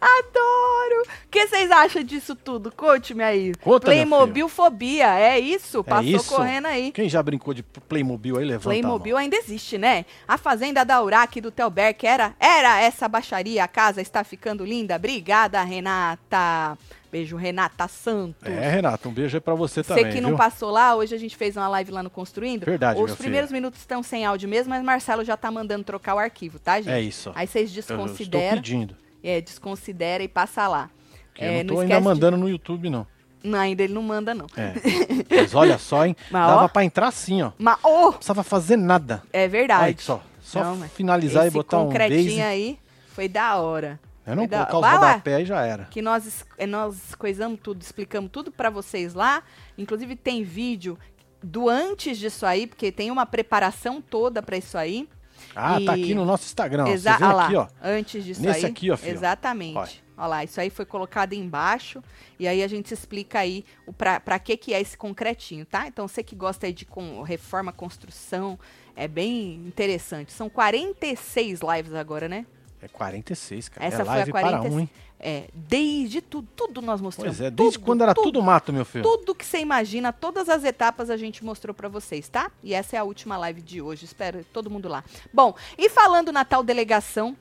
[0.00, 1.02] Adoro!
[1.24, 2.72] O que vocês acham disso tudo?
[2.72, 3.52] Conte-me aí.
[3.62, 5.84] Conta, minha Playmobil fobia, é isso?
[5.84, 6.34] Passou isso?
[6.34, 6.90] correndo aí.
[6.92, 10.04] Quem já brincou de Playmobil aí, levanta Playmobil ainda existe, né?
[10.26, 13.62] A fazenda da Urac do Telberg era, era essa baixaria.
[13.62, 14.96] A casa está ficando linda.
[14.96, 16.76] Obrigada, Renata.
[17.10, 18.46] Beijo, Renata Santos.
[18.46, 20.38] É, Renato, um beijo aí pra você Você também, que não viu?
[20.38, 22.64] passou lá, hoje a gente fez uma live lá no Construindo.
[22.64, 26.18] Verdade, Os primeiros minutos estão sem áudio mesmo, mas Marcelo já tá mandando trocar o
[26.18, 26.90] arquivo, tá, gente?
[26.92, 27.32] É isso.
[27.34, 28.56] Aí vocês Eu estou desconsideram.
[28.58, 28.96] pedindo.
[29.24, 30.88] É, desconsidera e passa lá.
[31.34, 33.06] Que É, eu não tô não ainda esquece de- mandando no YouTube, não.
[33.42, 34.46] Não, ainda ele não manda, não.
[34.56, 34.74] É.
[35.42, 36.14] Mas olha só, hein?
[36.30, 36.68] Mas, Dava ó.
[36.68, 37.52] pra entrar assim, ó.
[37.58, 39.22] Mas, ô, Não precisava fazer nada.
[39.32, 39.82] é verdade.
[39.84, 40.22] Olha só.
[40.42, 42.40] Só Não, finalizar e botar um concretinho base.
[42.42, 42.78] aí
[43.14, 43.98] foi da hora.
[44.26, 45.10] Eu não da- colocar os Vai lá.
[45.12, 45.84] rodapé aí já era.
[45.84, 49.42] Que nós, eh, nós coisamos tudo, explicamos tudo pra vocês lá.
[49.78, 50.98] Inclusive tem vídeo
[51.42, 55.08] do antes disso aí, porque tem uma preparação toda pra isso aí.
[55.56, 56.86] Ah, tá E- aqui no nosso Instagram.
[56.88, 57.66] Exa- lá, aqui, ó.
[57.82, 58.70] Antes disso Nesse aí.
[58.70, 59.12] aqui, ó, filho.
[59.12, 59.76] Exatamente.
[59.78, 59.90] Olha.
[60.18, 62.02] Olha lá, isso aí foi colocado embaixo
[62.38, 65.86] e aí a gente explica aí o pra, pra que que é esse concretinho, tá?
[65.86, 68.58] Então você que gosta aí de com, reforma, construção,
[68.94, 70.30] é bem interessante.
[70.30, 72.44] São 46 lives agora, né?
[72.82, 73.86] É 46, cara.
[73.86, 74.74] Essa é foi a live para 46.
[74.74, 74.90] um, hein?
[75.22, 77.36] É, desde tudo, tudo nós mostramos.
[77.36, 79.02] Pois é, desde tudo, quando era tudo, mato, meu filho.
[79.04, 82.50] tudo que você imagina, todas as etapas a gente mostrou pra vocês, tá?
[82.62, 84.06] E essa é a última live de hoje.
[84.06, 85.04] Espero todo mundo lá.
[85.32, 87.36] Bom, e falando na tal delegação,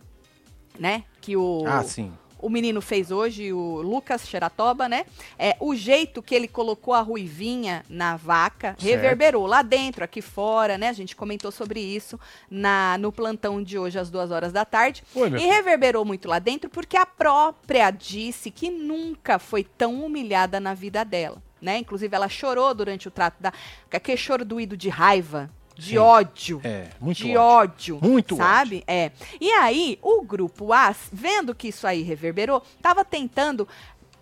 [0.78, 1.06] né?
[1.22, 2.12] Que o, Ah, sim.
[2.40, 5.06] O menino fez hoje, o Lucas Xeratoba, né?
[5.38, 8.84] É, o jeito que ele colocou a ruivinha na vaca Certo.
[8.84, 10.90] reverberou lá dentro, aqui fora, né?
[10.90, 15.04] A gente comentou sobre isso na, no plantão de hoje, às duas horas da tarde.
[15.14, 20.60] Oi, E reverberou muito lá dentro porque a própria disse que nunca foi tão humilhada
[20.60, 21.78] na vida dela, né?
[21.78, 23.52] Inclusive ela chorou durante o trato da
[23.92, 25.50] aquele choro doído de raiva,
[25.80, 25.98] de Sim.
[25.98, 26.62] ódio.
[26.64, 27.96] É, muito de ódio.
[27.96, 28.00] ódio.
[28.02, 28.84] Muito sabe?
[28.86, 29.12] É.
[29.40, 33.68] E aí, o grupo A, vendo que isso aí reverberou, tava tentando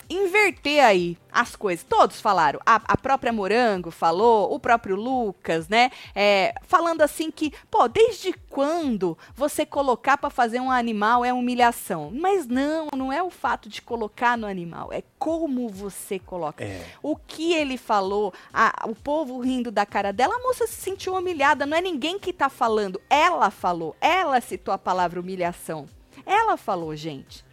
[0.10, 1.86] inverter aí as coisas.
[1.88, 2.60] Todos falaram.
[2.65, 5.91] A, a própria Morango falou, o próprio Lucas, né?
[6.15, 12.12] É, falando assim que, pô, desde quando você colocar pra fazer um animal é humilhação?
[12.13, 16.63] Mas não, não é o fato de colocar no animal, é como você coloca.
[16.63, 16.86] É.
[17.04, 21.13] O que ele falou, a- o povo rindo da cara dela, a moça se sentiu
[21.15, 21.65] humilhada.
[21.65, 23.00] Não é ninguém que tá falando.
[23.10, 23.96] Ela falou.
[24.02, 25.86] Ela citou a palavra humilhação.
[26.26, 27.46] Ela falou, gente.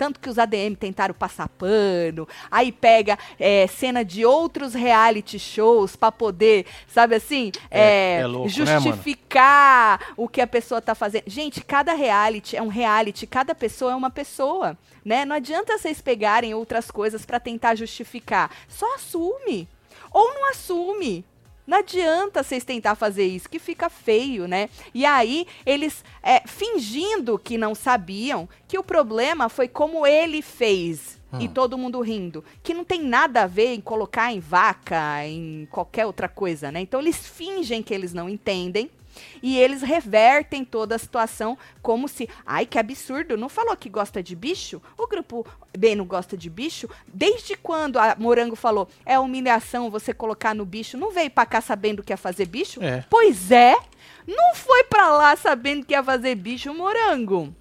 [0.00, 5.94] Tanto que os ADM tentaram passar pano, aí pega é, cena de outros reality shows
[5.94, 10.94] pra poder, sabe assim, É- é, é louco, né, justificar o que a pessoa tá
[10.94, 11.24] fazendo.
[11.26, 15.26] Gente, cada reality é um reality, cada pessoa é uma pessoa, né?
[15.26, 18.50] Não adianta vocês pegarem outras coisas pra tentar justificar.
[18.68, 19.68] Só assume.
[20.12, 21.26] Ou não assume.
[21.70, 24.68] Não adianta vocês tentar fazer isso, que fica feio, né?
[24.92, 31.20] E aí, eles é, fingindo que não sabiam que o problema foi como ele fez.
[31.38, 31.52] E Hum.
[31.54, 32.42] todo mundo rindo.
[32.60, 36.80] Que não tem nada a ver em colocar em vaca, em qualquer outra coisa, né?
[36.80, 38.90] Então, eles fingem que eles não entendem.
[39.42, 44.22] E eles revertem toda a situação como se, ai que absurdo, não falou que gosta
[44.22, 44.80] de bicho?
[44.96, 46.88] O grupo B não gosta de bicho?
[47.06, 50.96] Desde quando a Morango falou, é humilhação você colocar no bicho?
[50.96, 52.82] Não veio pra cá sabendo que ia fazer bicho?
[52.82, 53.04] É.
[53.08, 53.76] Pois é,
[54.26, 57.54] não foi pra lá sabendo que ia fazer bicho, Morango.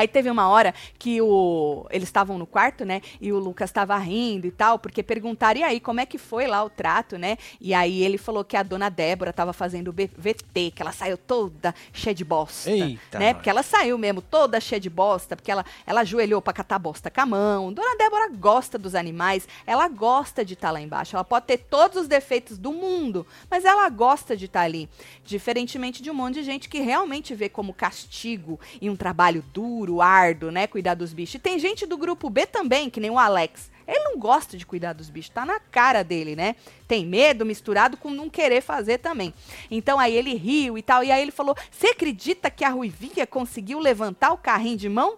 [0.00, 3.02] Aí teve uma hora que o eles estavam no quarto, né?
[3.20, 6.46] E o Lucas tava rindo e tal, porque perguntaram, e aí, como é que foi
[6.46, 7.36] lá o trato, né?
[7.60, 11.18] E aí ele falou que a dona Débora tava fazendo o VT, que ela saiu
[11.18, 12.70] toda cheia de bosta.
[12.70, 13.26] Eita, né?
[13.26, 13.34] nós.
[13.34, 17.10] Porque ela saiu mesmo toda cheia de bosta, porque ela, ela ajoelhou pra catar bosta
[17.10, 17.70] com a mão.
[17.70, 21.14] Dona Débora gosta dos animais, ela gosta de estar lá embaixo.
[21.14, 24.88] Ela pode ter todos os defeitos do mundo, mas ela gosta de estar ali.
[25.26, 29.89] Diferentemente de um monte de gente que realmente vê como castigo e um trabalho duro,
[29.98, 30.66] árduo, né?
[30.66, 31.36] Cuidar dos bichos.
[31.36, 33.70] E tem gente do grupo B também, que nem o Alex.
[33.88, 36.54] Ele não gosta de cuidar dos bichos, tá na cara dele, né?
[36.86, 39.34] Tem medo misturado com não querer fazer também.
[39.70, 43.26] Então aí ele riu e tal, e aí ele falou: Você acredita que a Ruivinha
[43.26, 45.16] conseguiu levantar o carrinho de mão?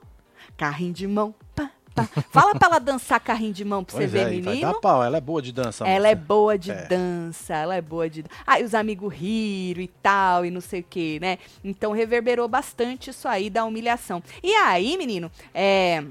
[0.56, 2.04] Carrinho de mão, pá, Tá.
[2.30, 4.72] Fala pra ela dançar carrinho de mão pra Pois você ver, é, vai menino.
[4.72, 5.02] dar pau.
[5.04, 5.86] Ela é boa de dança.
[5.86, 6.26] Ela é moça.
[6.26, 6.86] boa de É.
[6.86, 8.24] dança, ela é boa de.
[8.46, 11.38] Ah, e os amigos riram e tal, e não sei o que, né?
[11.62, 14.22] Então reverberou bastante isso aí da humilhação.
[14.42, 16.02] E aí, menino, é.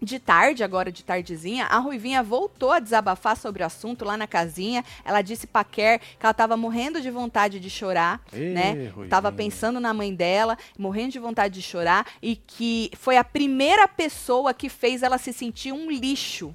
[0.00, 4.28] De tarde, agora de tardezinha, a Ruivinha voltou a desabafar sobre o assunto lá na
[4.28, 4.84] casinha.
[5.04, 8.70] Ela disse pra Kerr que ela tava morrendo de vontade de chorar, Ê, né?
[8.72, 9.08] Ruivinha.
[9.08, 13.88] Tava pensando na mãe dela, morrendo de vontade de chorar, e que foi a primeira
[13.88, 16.54] pessoa que fez ela se sentir um lixo.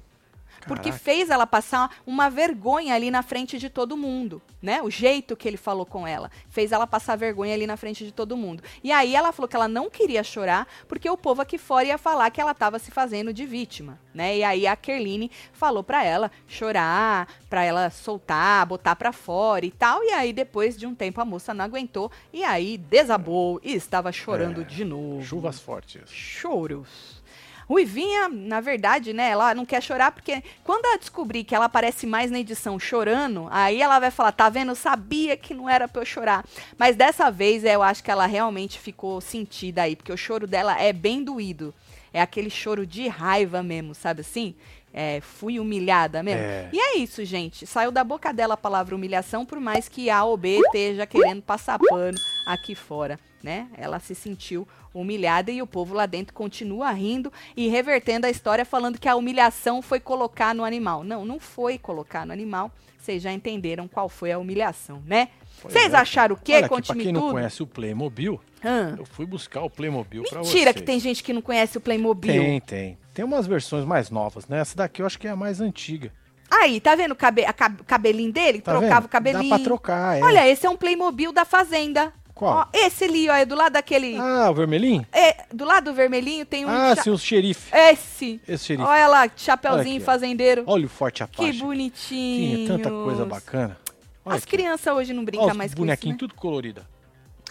[0.66, 4.82] Porque fez ela passar uma vergonha ali na frente de todo mundo, né?
[4.82, 8.12] O jeito que ele falou com ela fez ela passar vergonha ali na frente de
[8.12, 8.62] todo mundo.
[8.82, 11.98] E aí ela falou que ela não queria chorar porque o povo aqui fora ia
[11.98, 14.36] falar que ela estava se fazendo de vítima, né?
[14.38, 19.70] E aí a Kerline falou pra ela chorar, pra ela soltar, botar pra fora e
[19.70, 20.02] tal.
[20.02, 24.12] E aí depois de um tempo a moça não aguentou e aí desabou e estava
[24.12, 25.22] chorando É, de novo.
[25.22, 26.10] Chuvas fortes.
[26.10, 27.22] Choros.
[27.68, 32.06] Ruivinha, na verdade, né, ela não quer chorar porque quando ela descobrir que ela aparece
[32.06, 35.88] mais na edição chorando, aí ela vai falar, tá vendo, eu sabia que não era
[35.88, 36.44] pra eu chorar.
[36.78, 40.80] Mas dessa vez eu acho que ela realmente ficou sentida aí, porque o choro dela
[40.80, 41.74] é bem doído.
[42.12, 44.54] É aquele choro de raiva mesmo, sabe assim?
[44.96, 46.40] É, fui humilhada mesmo.
[46.40, 46.68] É.
[46.72, 47.66] E é isso, gente.
[47.66, 51.80] Saiu da boca dela a palavra humilhação, por mais que a OB esteja querendo passar
[51.80, 53.66] pano aqui fora, né?
[53.76, 58.64] Ela se sentiu humilhada e o povo lá dentro continua rindo e revertendo a história
[58.64, 61.02] falando que a humilhação foi colocar no animal.
[61.02, 62.70] Não, não foi colocar no animal.
[62.96, 65.28] Vocês já entenderam qual foi a humilhação, né?
[65.72, 65.96] Vocês é.
[65.96, 66.54] acharam o quê?
[66.56, 67.32] Olha, Conte-me quem não tudo.
[67.32, 68.94] conhece o Playmobil, Hã?
[68.98, 70.54] eu fui buscar o Playmobil pra vocês.
[70.54, 72.32] Mentira que tem gente que não conhece o Playmobil.
[72.32, 72.98] Tem, tem.
[73.12, 74.60] Tem umas versões mais novas, né?
[74.60, 76.12] Essa daqui eu acho que é a mais antiga.
[76.50, 77.44] Aí, tá vendo o cabe
[77.86, 78.60] cabelinho dele?
[78.60, 79.04] Tá Trocava vendo?
[79.06, 79.50] o cabelinho.
[79.50, 80.22] Dá pra trocar, é.
[80.22, 82.12] Olha, esse é um Playmobil da Fazenda.
[82.34, 82.52] Qual?
[82.52, 84.16] Ó, esse ali, ó, é do lado daquele.
[84.18, 85.06] Ah, o vermelhinho?
[85.12, 86.68] É, do lado do vermelhinho tem um.
[86.68, 87.70] Ah, cha- sim, o xerife.
[87.72, 88.40] Esse.
[88.46, 88.84] Esse xerife.
[88.88, 90.64] Olha lá, chapeuzinho Olha aqui, fazendeiro.
[90.66, 91.52] Olha o forte Apache.
[91.52, 92.66] que bonitinho.
[92.66, 93.78] Tinha tanta coisa bacana.
[94.24, 95.76] Olha As crianças hoje não brincam mais com isso.
[95.76, 96.28] bonequinhos Né?
[96.28, 96.86] tudo.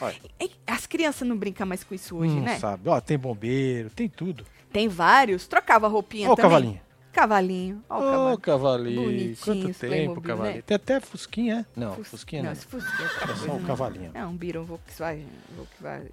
[0.01, 2.57] Olha, Ei, As crianças não brincam mais com isso hoje, não né?
[2.59, 2.89] sabe.
[2.89, 4.45] Ó, tem bombeiro, tem tudo.
[4.71, 5.45] Tem vários.
[5.47, 6.49] Trocava roupinha Ó o também.
[6.49, 6.81] cavalinho.
[7.11, 7.83] Cavalinho.
[7.87, 7.99] Ó, o
[8.33, 8.37] Ô, cavalinho.
[8.39, 9.01] cavalinho.
[9.03, 10.55] Bonitinho Quanto tempo, Playmobil, cavalinho.
[10.55, 10.61] né?
[10.63, 11.79] Tem até fusquinha, é?
[11.79, 12.47] Não, Fus- fusquinha não.
[12.47, 12.53] não.
[12.53, 13.67] esse Fusquinha é outra É coisa, só um né?
[13.67, 14.11] cavalinho.
[14.15, 15.27] É um Beetle Volkswagen.
[15.55, 16.09] Volkswagen.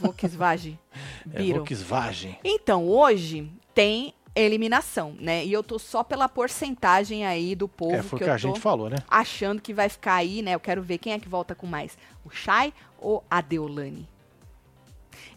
[0.00, 0.78] Volkswagen.
[1.32, 1.54] É Beetle.
[1.58, 2.38] Volkswagen.
[2.44, 5.44] Então, hoje tem eliminação, né?
[5.44, 8.38] E eu tô só pela porcentagem aí do povo É, foi que que eu a
[8.38, 8.96] tô gente falou, né?
[9.08, 10.54] achando que vai ficar aí, né?
[10.54, 11.96] Eu quero ver quem é que volta com mais.
[12.24, 14.08] O Shai ou a Deolane?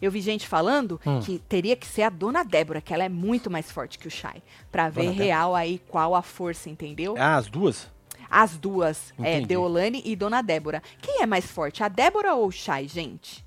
[0.00, 1.20] Eu vi gente falando Hum.
[1.20, 4.10] que teria que ser a Dona Débora, que ela é muito mais forte que o
[4.10, 4.42] Shai.
[4.70, 7.14] Pra ver Dona real aí qual a força, entendeu?
[7.18, 7.88] Ah, as duas?
[8.30, 9.46] As duas, é, Entendi.
[9.48, 10.82] Deolane e Dona Débora.
[11.02, 13.44] Quem é mais forte, a Débora ou o Shai, gente?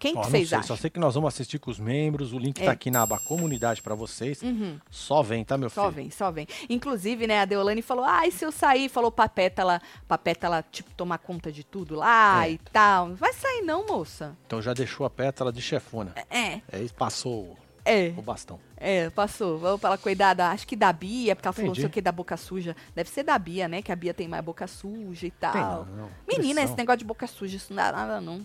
[0.00, 0.76] Quem Ó, que vocês sei, acham?
[0.76, 2.32] só sei que nós vamos assistir com os membros.
[2.32, 2.64] O link É.
[2.64, 4.40] tá aqui na aba comunidade pra vocês.
[4.42, 4.78] Uhum.
[4.90, 5.94] Só vem, tá, meu Só filho?
[5.94, 6.46] vem, só vem.
[6.70, 10.90] Inclusive, né, a Deolane falou, ai, se eu sair, falou pra Pétala, pra Pétala, tipo,
[10.94, 12.52] tomar conta de tudo lá É.
[12.52, 13.14] e tal.
[13.14, 14.34] Vai sair não, moça.
[14.46, 16.14] Então já deixou a pétala de chefona.
[16.30, 18.58] É, Aí passou é, o bastão.
[18.78, 19.58] é, passou.
[19.58, 21.92] Vamos cuidar da, acho que da Bia, porque ela falou não sei o Entendi.
[21.94, 22.74] que da boca suja.
[22.94, 25.84] Deve ser da Bia, né, que a Bia tem mais boca suja e tal.
[25.84, 26.10] Não, não.
[26.26, 26.64] Menina, Pressão.
[26.64, 28.40] esse negócio de boca suja, isso não dá nada não.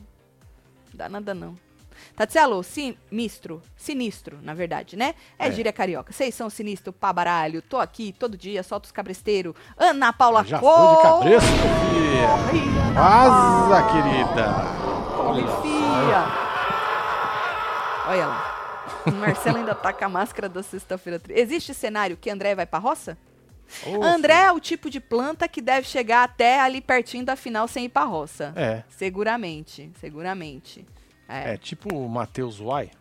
[0.96, 1.58] Não dá nada não.
[2.16, 5.14] Tatselo, sinistro, sinistro, na verdade, né?
[5.38, 5.52] É, É.
[5.52, 6.14] gíria carioca.
[6.14, 7.62] Vocês são sinistro pra baralho.
[7.62, 9.54] Tô aqui todo dia, solto os cabresteiros.
[9.78, 11.50] Ana Paula Já Cor- foi de cabresto,
[12.50, 12.94] filha.
[12.94, 14.54] Vaza, querida.
[15.18, 15.62] Corre, Olha só.
[15.62, 16.26] filha.
[18.08, 18.52] Olha lá.
[19.08, 21.22] O Marcelo ainda tá com a máscara da sexta-feira.
[21.30, 23.18] Existe cenário que André vai pra roça?
[24.02, 27.86] André é o tipo de planta que deve chegar até ali pertinho da final sem
[27.86, 28.54] ir pra roça.
[28.56, 30.86] É, Seguramente, seguramente.
[31.28, 31.54] É.
[31.54, 32.92] é tipo o Matheus Uai.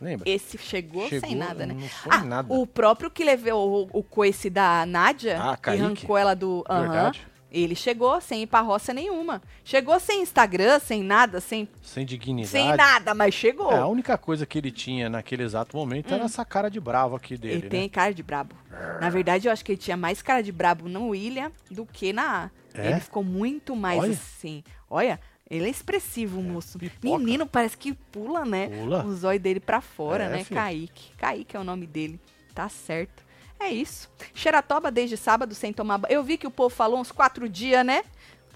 [0.00, 0.28] Lembra?
[0.28, 1.74] Esse chegou, sem Chegou, nada, né?
[1.74, 2.52] Não foi Ah, nada.
[2.52, 6.64] o próprio que levou o, o coice da Nádia Ah, e arrancou ela do.
[6.68, 6.80] Aham.
[6.82, 7.26] Verdade.
[7.56, 9.40] Ele chegou sem ir pra roça nenhuma.
[9.64, 12.48] Chegou sem Instagram, sem nada, sem, Sem dignidade.
[12.50, 13.70] sem nada, mas chegou.
[13.70, 17.14] É, a única coisa que ele tinha naquele exato momento era essa cara de bravo
[17.14, 17.58] aqui dele, Hum.
[17.58, 17.70] ele né?
[17.70, 18.56] tem cara de brabo.
[19.00, 22.12] Na verdade, eu acho que ele tinha mais cara de brabo no William do que
[22.12, 22.50] na.
[22.74, 22.90] É?
[22.90, 24.10] Ele ficou muito mais Olha.
[24.12, 24.64] assim.
[24.90, 26.76] Olha, ele é expressivo, moço.
[26.76, 27.18] pipoca.
[27.18, 28.66] Menino, parece que pula, né?
[28.66, 29.04] Pula.
[29.04, 30.38] Os olhos dele pra fora, É, né?
[30.44, 30.58] filho.
[30.58, 31.12] Kaique.
[31.16, 32.18] Kaique é o nome dele.
[32.52, 33.22] Tá certo.
[33.64, 34.10] É isso.
[34.34, 36.12] Xeratoba desde sábado sem tomar banho.
[36.12, 38.02] Eu vi que o povo falou uns quatro dias, né?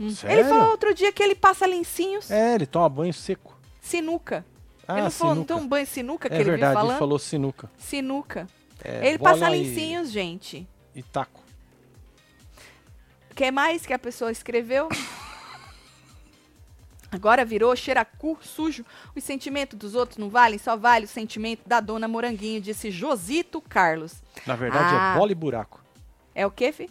[0.00, 0.12] Hum.
[0.24, 3.58] Ele falou outro dia que ele passa lencinhos, É, ele toma banho seco.
[3.80, 4.44] sinuca.
[4.86, 5.54] Ah, ele não falou, não sinuca.
[5.54, 6.98] tem um banho sinuca que É ele verdade, viu ele falando?
[6.98, 7.70] falou sinuca.
[7.76, 8.46] Sinuca.
[8.84, 10.66] É, ele passa e- lencinhos, gente.
[10.94, 11.42] E taco.
[13.30, 14.88] O que mais que a pessoa escreveu?
[17.10, 18.84] Agora virou cheiracu sujo.
[19.16, 23.60] Os sentimentos dos outros não valem, só vale o sentimento da dona Moranguinho, disse Josito
[23.62, 24.22] Carlos.
[24.46, 25.12] Na verdade Ah.
[25.14, 25.82] é bola e buraco.
[26.34, 26.90] É o quê, fi?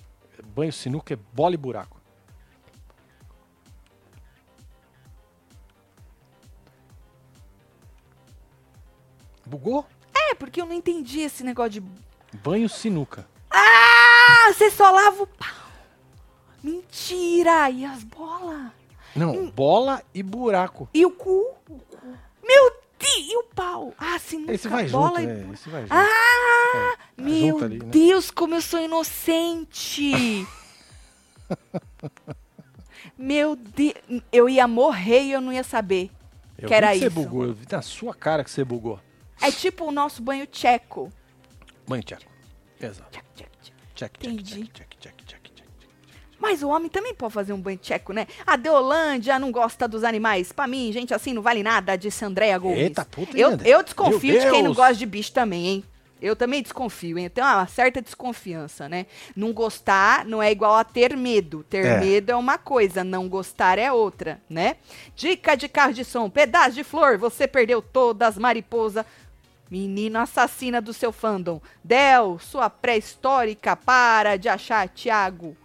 [0.55, 1.97] Banho sinuca é bola e buraco.
[9.45, 9.85] Bugou?
[10.13, 12.37] É, porque eu não entendi esse negócio de.
[12.39, 13.27] Banho sinuca.
[13.49, 15.47] Ah, você só lava o pau.
[16.61, 17.69] Mentira!
[17.69, 18.71] E as bolas?
[19.17, 19.51] Não, Hum.
[19.51, 20.87] bola e buraco.
[20.93, 21.53] E o cu?
[22.43, 22.83] Meu Deus!
[23.19, 23.93] E o pau?
[23.97, 25.49] Ah, sinuca, Esse vai bola junto, e...
[25.49, 25.93] é, esse vai junto.
[25.93, 26.97] Ah!
[27.17, 27.85] É, Meu junto ali, né?
[27.89, 30.11] Deus, como eu sou inocente!
[33.17, 33.93] Meu Deus,
[34.31, 36.11] eu ia morrer e eu não ia saber.
[36.57, 37.03] Eu que era que isso.
[37.05, 38.99] você bugou, eu vi na sua cara que você bugou.
[39.41, 41.11] É tipo o nosso banho tcheco.
[41.87, 42.23] Banho tcheco.
[42.79, 43.09] Exato.
[43.11, 43.51] Tcheco, tcheco,
[43.95, 44.15] tcheco.
[44.19, 44.65] Entendi.
[44.65, 44.96] check, check, check.
[46.39, 48.27] Mas o homem também pode fazer um banho tcheco, né?
[48.45, 50.51] A Deolândia não gosta dos animais.
[50.51, 52.79] Pra mim, gente assim não vale nada, disse Andréia Gomes.
[52.79, 55.83] Eita, puta, eu, eu desconfio de quem não gosta de bicho também, hein?
[56.19, 57.29] Eu também desconfio, hein?
[57.29, 59.05] Tem uma certa desconfiança, né?
[59.35, 61.63] Não gostar não é igual a ter medo.
[61.69, 61.99] Ter É.
[61.99, 64.77] medo é uma coisa, não gostar é outra, né?
[65.15, 69.05] Dica de carro de som, pedaço de flor, você perdeu todas, mariposa.
[69.69, 71.61] Menino assassina do seu fandom.
[71.83, 75.55] Del, sua pré-histórica, para de achar, Thiago.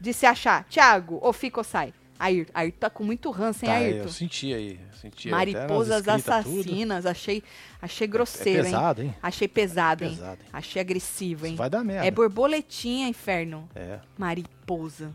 [0.00, 0.64] De se achar.
[0.64, 1.92] Thiago, ou fica ou sai.
[2.18, 4.02] Ayrton, Ayrton tá com muito ranço, hein, Tá, Ayrton?
[4.02, 4.78] eu senti aí.
[5.00, 6.58] Senti Mariposas escritas, tudo.
[6.60, 7.06] assassinas.
[7.06, 7.42] Achei,
[7.80, 8.64] achei É grosseiro, hein?
[8.64, 9.14] pesado, hein?
[9.22, 10.14] Achei pesado, É hein?
[10.14, 10.48] pesado, hein?
[10.52, 11.52] Achei agressivo, hein?
[11.52, 12.06] Isso vai dar merda.
[12.06, 13.66] É borboletinha, inferno.
[13.74, 13.98] É.
[14.18, 15.14] Mariposa.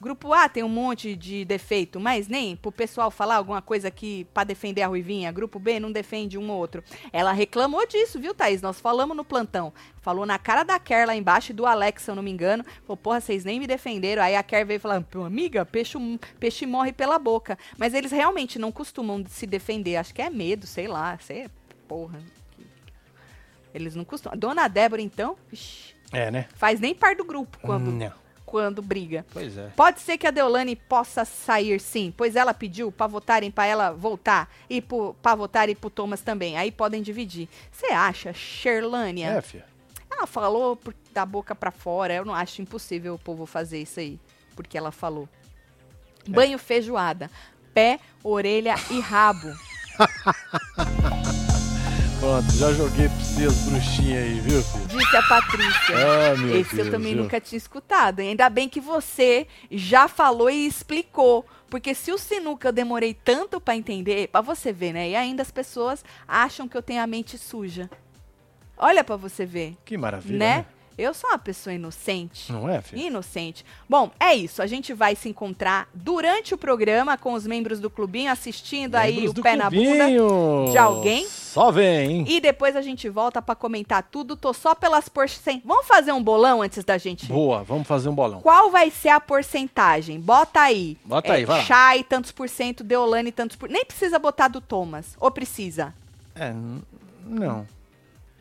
[0.00, 4.26] Grupo A tem um monte de defeito, mas nem pro pessoal falar alguma coisa aqui
[4.32, 5.30] pra defender a Ruivinha.
[5.30, 6.82] Grupo B não defende um ou outro.
[7.12, 8.62] Ela reclamou disso, viu, Thaís?
[8.62, 9.72] Nós falamos no plantão.
[10.00, 12.64] Falou na cara da Ker lá embaixo e do Alex, se eu não me engano.
[12.86, 14.22] Falou, porra, vocês nem me defenderam.
[14.22, 15.98] Aí a Ker veio falando, amiga, peixe,
[16.38, 17.58] peixe morre pela boca.
[17.76, 19.96] Mas eles realmente não costumam se defender.
[19.96, 21.18] Acho que é medo, sei lá.
[21.20, 21.46] Sei,
[21.86, 22.18] porra.
[23.74, 24.38] Eles não costumam.
[24.38, 26.48] Dona Débora, então, vixi, É, né?
[26.54, 28.19] faz nem par do grupo quando, Não.
[28.50, 29.24] Quando briga.
[29.32, 29.68] Pois é.
[29.76, 33.92] Pode ser que a Deolane possa sair sim, pois ela pediu pra votarem pra ela
[33.92, 36.58] voltar e pro, pra votarem pro Thomas também.
[36.58, 37.48] Aí podem dividir.
[37.70, 39.28] Você acha, Sherlânia?
[39.28, 39.64] É, filha.
[40.10, 42.12] Ela falou por- da boca pra fora.
[42.12, 44.18] Eu não acho impossível o povo fazer isso aí,
[44.56, 45.28] porque ela falou.
[46.26, 46.30] É.
[46.30, 47.30] Banho feijoada,
[47.72, 49.48] pé, orelha e rabo.
[52.20, 54.86] Pronto, já joguei pra você as bruxinhas aí, viu, filho?
[54.88, 55.96] Disse a Patrícia.
[55.96, 56.86] Ah, meu Esse Deus.
[56.86, 57.22] eu também viu?
[57.22, 58.20] nunca tinha escutado.
[58.20, 61.46] Ainda bem que você já falou e explicou.
[61.70, 65.08] Porque se o sinuca eu demorei tanto pra entender, pra você ver, né?
[65.10, 67.88] E ainda as pessoas acham que eu tenho a mente suja.
[68.76, 70.56] Olha pra você ver, Que maravilha, né?
[70.58, 70.66] né?
[71.00, 72.52] Eu sou uma pessoa inocente.
[72.52, 73.02] Não é, filho?
[73.02, 73.64] Inocente.
[73.88, 74.60] Bom, é isso.
[74.62, 79.14] A gente vai se encontrar durante o programa com os membros do clubinho, assistindo aí
[79.14, 79.82] Membros o do pé na bunda.
[79.96, 80.68] clubinho.
[80.70, 81.26] de alguém.
[81.26, 82.24] Só vem, hein?
[82.28, 84.36] E depois a gente volta pra comentar tudo.
[84.36, 85.62] Tô só pelas porcentagens.
[85.64, 88.40] Vamos fazer um bolão antes da gente Boa, vamos fazer um bolão.
[88.40, 90.20] Qual vai ser a porcentagem?
[90.20, 90.98] Bota aí.
[91.04, 91.64] Bota aí, vai lá.
[91.64, 93.68] Chay, tantos por cento, Deolane, tantos por...
[93.68, 95.16] Nem precisa botar do Thomas.
[95.18, 95.94] Ou precisa?
[96.34, 96.52] É,
[97.24, 97.66] não.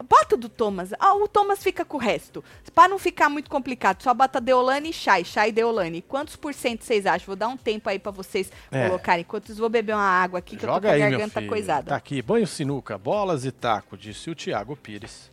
[0.07, 0.93] Bota do Thomas.
[0.99, 2.43] Ah, o Thomas fica com o resto.
[2.73, 5.25] Pra não ficar muito complicado, só bota Deolane e Chay.
[5.25, 6.01] Chay e Deolane.
[6.01, 7.25] Quantos por cento vocês acham?
[7.27, 8.87] Vou dar um tempo aí pra vocês É.
[8.87, 9.21] colocarem.
[9.21, 11.41] Enquanto isso, vou beber uma água aqui, que eu tô com Joga a aí, garganta
[11.41, 11.89] coisada.
[11.89, 15.29] Tá aqui, banho sinuca, bolas e taco, disse o Thiago Pires.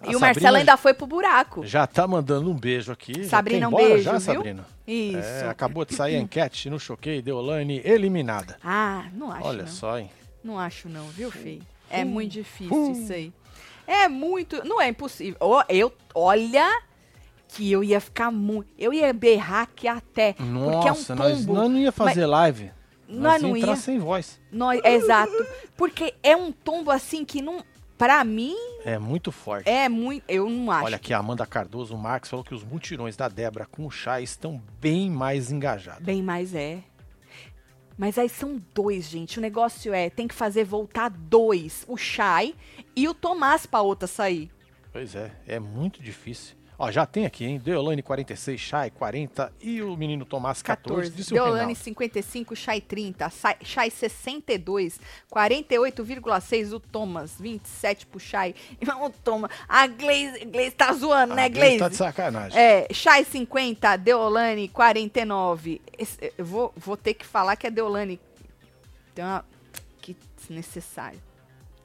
[0.00, 1.64] A E o Marcelo Sabrina ainda foi pro buraco.
[1.66, 3.24] Já tá mandando um beijo aqui.
[3.24, 4.20] Sabrina, um beijo, já, viu?
[4.20, 4.66] Sabrina?
[4.86, 5.18] Isso.
[5.18, 8.58] É, acabou de sair a enquete no Choquei, Deolane eliminada.
[8.62, 9.70] Ah, não acho Olha não.
[9.70, 10.10] só, hein?
[10.44, 11.60] Não acho não, viu, Fê?
[11.90, 12.92] É muito difícil Hum.
[12.92, 13.32] isso aí.
[13.86, 14.66] É muito...
[14.66, 15.38] Não é impossível.
[15.68, 15.92] Eu...
[16.14, 16.68] Olha
[17.48, 18.68] que eu ia ficar muito...
[18.78, 20.32] Eu ia berrar aqui até.
[20.32, 21.54] porque é um Nossa, nós, tombo.
[21.54, 22.70] nós não ia fazer live.
[23.08, 23.76] Nós Nós não ia entrar ia.
[23.76, 24.40] sem voz.
[24.50, 25.32] Nós- exato.
[25.76, 27.62] Porque é um tombo assim que não...
[27.96, 29.70] Pra mim, É muito forte.
[29.70, 30.22] é muito...
[30.28, 30.84] Eu não acho.
[30.84, 33.90] Olha aqui, a Amanda Cardoso, o Marcos falou que os mutirões da Débora com o
[33.90, 36.02] chá estão bem mais engajados.
[36.04, 36.80] Bem mais é.
[37.96, 39.38] Mas aí são dois, gente.
[39.38, 41.86] O negócio é, tem que fazer voltar dois.
[41.88, 42.54] O Shai
[42.96, 44.50] e o Tomás pra outra sair.
[44.92, 46.56] Pois é, é muito difícil.
[46.78, 47.58] Ó, já tem aqui, hein?
[47.58, 50.94] Deolane 46, Chay 40 e o menino Tomás 14.
[51.10, 51.16] 14.
[51.16, 51.78] Disse o Deolane Reinaldo.
[51.78, 55.00] 55, Shai 30, Sai- Shai 62,
[55.32, 58.54] 48,6 o Thomas, 27 pro Shai.
[59.00, 61.78] O Thomas, a Glaze, Glaze tá zoando, né, Ah, Gleice?
[61.78, 62.58] Tá de sacanagem.
[62.58, 65.80] É, Shai 50, Deolane 49.
[65.98, 68.20] Esse- eu vou, vou ter que falar que é Deolane.
[69.14, 69.44] Tem uma.
[70.02, 71.20] Que desnecessário.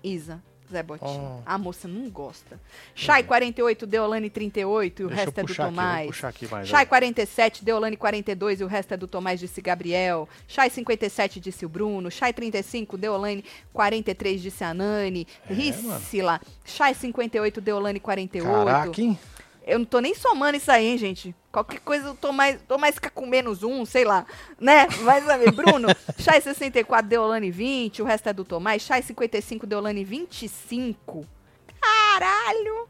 [0.03, 1.39] Isa, Zé Botinho.
[1.39, 1.41] Oh.
[1.45, 2.59] A moça não gosta.
[2.95, 6.23] Chay 48, Deolane 38 e o Deixa resto é do Tomás.
[6.23, 6.47] aqui.
[6.65, 6.85] Chay ó.
[6.87, 10.27] 47, Deolane 42 e o resto é do Tomás, disse Gabriel.
[10.47, 12.09] Chay 57, disse o Bruno.
[12.09, 13.43] Chay 35, Deolane
[13.73, 15.27] 43, disse a Nani.
[15.49, 16.39] É, Rissila.
[16.65, 18.47] Chay 58, Deolane 48.
[18.65, 19.19] Caraca, hein?
[19.71, 21.33] Eu não tô nem somando isso aí, hein, gente.
[21.49, 24.25] Qualquer coisa eu tô mais, tô mais com menos um, sei lá.
[24.59, 24.85] Né?
[25.03, 25.49] Vai saber.
[25.53, 25.87] Bruno,
[26.19, 28.01] Chay 64, Deolane 20.
[28.01, 28.81] O resto é do Tomás.
[28.81, 31.25] Chay 55, Deolane 25.
[31.81, 32.89] Caralho!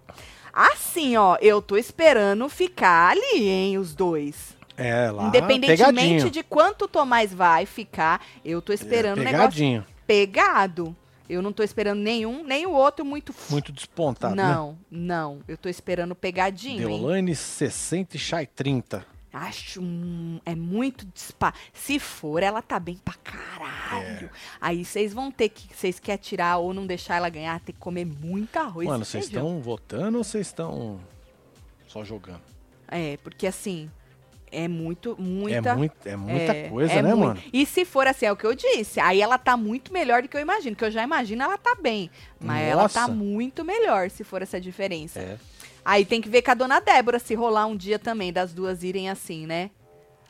[0.51, 4.57] Assim, ó, eu tô esperando ficar ali, hein, os dois.
[4.75, 6.32] É, lá, Independentemente pegadinho.
[6.32, 9.86] de quanto o Tomás vai ficar, eu tô esperando o é, negócio pegadinho.
[10.07, 10.95] pegado.
[11.32, 13.34] Eu não tô esperando nenhum, nem o outro muito.
[13.49, 14.43] Muito despontado, né?
[14.43, 15.39] não, não.
[15.47, 16.99] Eu tô esperando pegadinho, hein?
[16.99, 19.05] Deolane 60 e Chay 30.
[19.32, 19.82] Acho
[20.45, 21.53] é muito dispa.
[21.71, 24.25] Se for, ela tá bem pra caralho.
[24.25, 24.29] É.
[24.59, 27.79] Aí vocês vão ter que, vocês querem tirar ou não deixar ela ganhar, ter que
[27.79, 28.86] comer muito arroz.
[28.86, 30.99] Mano, vocês estão votando ou vocês estão
[31.88, 32.41] só jogando?
[32.89, 33.89] É, porque assim,
[34.52, 35.70] é muito, muita.
[35.70, 37.28] É, muito, é muita é, coisa, é né, muito.
[37.28, 37.43] mano?
[37.54, 40.28] E se for assim, é o que eu disse, aí ela tá muito melhor do
[40.28, 43.14] que eu imagino, que eu já imagino ela tá bem, mas ela tá Nossa.
[43.14, 45.20] muito melhor se for essa diferença.
[45.20, 45.38] É.
[45.84, 48.84] Aí tem que ver com a dona Débora se rolar um dia também, das duas
[48.84, 49.72] irem assim, né?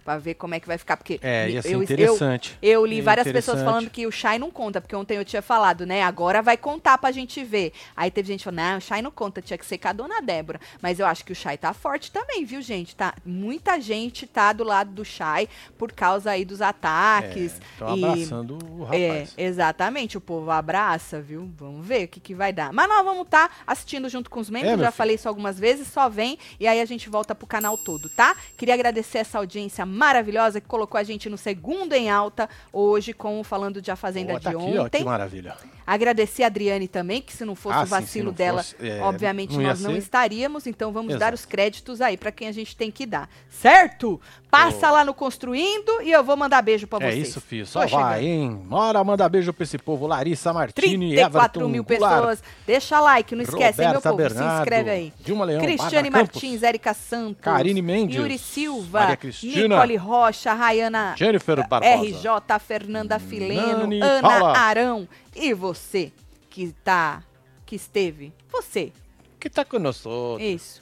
[0.04, 2.58] Pra ver como é que vai ficar, porque É, ia ser eu, eu, interessante.
[2.62, 5.42] eu li É várias pessoas falando que o Shai não conta, porque ontem eu tinha
[5.42, 6.02] falado, né?
[6.02, 7.72] Agora vai contar pra gente ver.
[7.96, 10.22] Aí teve gente falando, não, o Shai não conta, tinha que ser com a dona
[10.22, 10.60] Débora.
[10.82, 12.96] Mas eu acho que o Shai tá forte também, viu, gente?
[12.96, 15.48] Tá, muita gente tá do lado do Shai
[15.78, 17.60] por causa aí dos ataques.
[17.74, 19.34] Estão e- abraçando o É, rapaz.
[19.38, 21.50] exatamente, o povo abraça, viu?
[21.58, 22.74] Vamos ver o que, que vai dar.
[22.74, 24.92] Mas nós vamos estar assistindo junto com os membros, É, já filho.
[24.94, 28.36] falei isso algumas vezes, só vem e aí a gente volta pro canal todo, tá?
[28.58, 33.40] Queria agradecer essa audiência maravilhosa que colocou a gente no segundo em alta hoje com
[33.40, 35.04] o Falando de A Fazenda Ó, tá de aqui, ó, que ontem.
[35.04, 35.56] maravilha.
[35.86, 38.76] Agradecer a Adriane também, que se não fosse Ah, o sim, vacilo não dela, fosse,
[38.80, 39.98] é, obviamente não nós não ser.
[39.98, 41.36] estaríamos, então vamos dar Exato.
[41.36, 43.30] os créditos aí pra quem a gente tem que dar.
[43.50, 44.20] Certo?
[44.50, 47.30] Passa lá no Construindo e eu vou mandar beijo pra É vocês.
[47.30, 47.66] isso, filho.
[47.66, 48.28] Só Tô vai, chegando.
[48.30, 48.62] hein?
[48.66, 50.06] Bora mandar beijo pra esse povo.
[50.08, 52.44] Larissa Martini, 34 Everton mil Goulart, pessoas.
[52.68, 54.16] Deixa like, não esquece, hein, meu povo?
[54.18, 55.14] Bernardo, Se inscreve aí.
[55.24, 59.96] Dilma Leão, Cristiane Bárbara Campos, Martins, Érica Santos, Karine Mendes, Yuri Silva, Maria Cristina, Nicole
[59.96, 61.96] Rocha, Rayana Jennifer Barbosa.
[62.04, 64.58] RJ, Fernanda Fileno, Nani Ana Paula.
[64.58, 66.12] Arão e você
[66.50, 67.24] que tá,
[67.66, 68.92] que esteve, você,
[69.40, 70.38] Que tá conosco.
[70.40, 70.82] isso,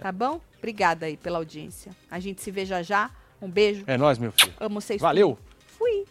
[0.00, 0.40] tá bom?
[0.58, 1.92] Obrigada aí pela audiência.
[2.10, 3.10] A gente se vê já já.
[3.40, 3.84] Um beijo.
[3.86, 4.52] É nóis, meu filho.
[4.58, 5.00] Amo vocês.
[5.00, 5.38] Valeu.
[5.78, 6.08] tudo.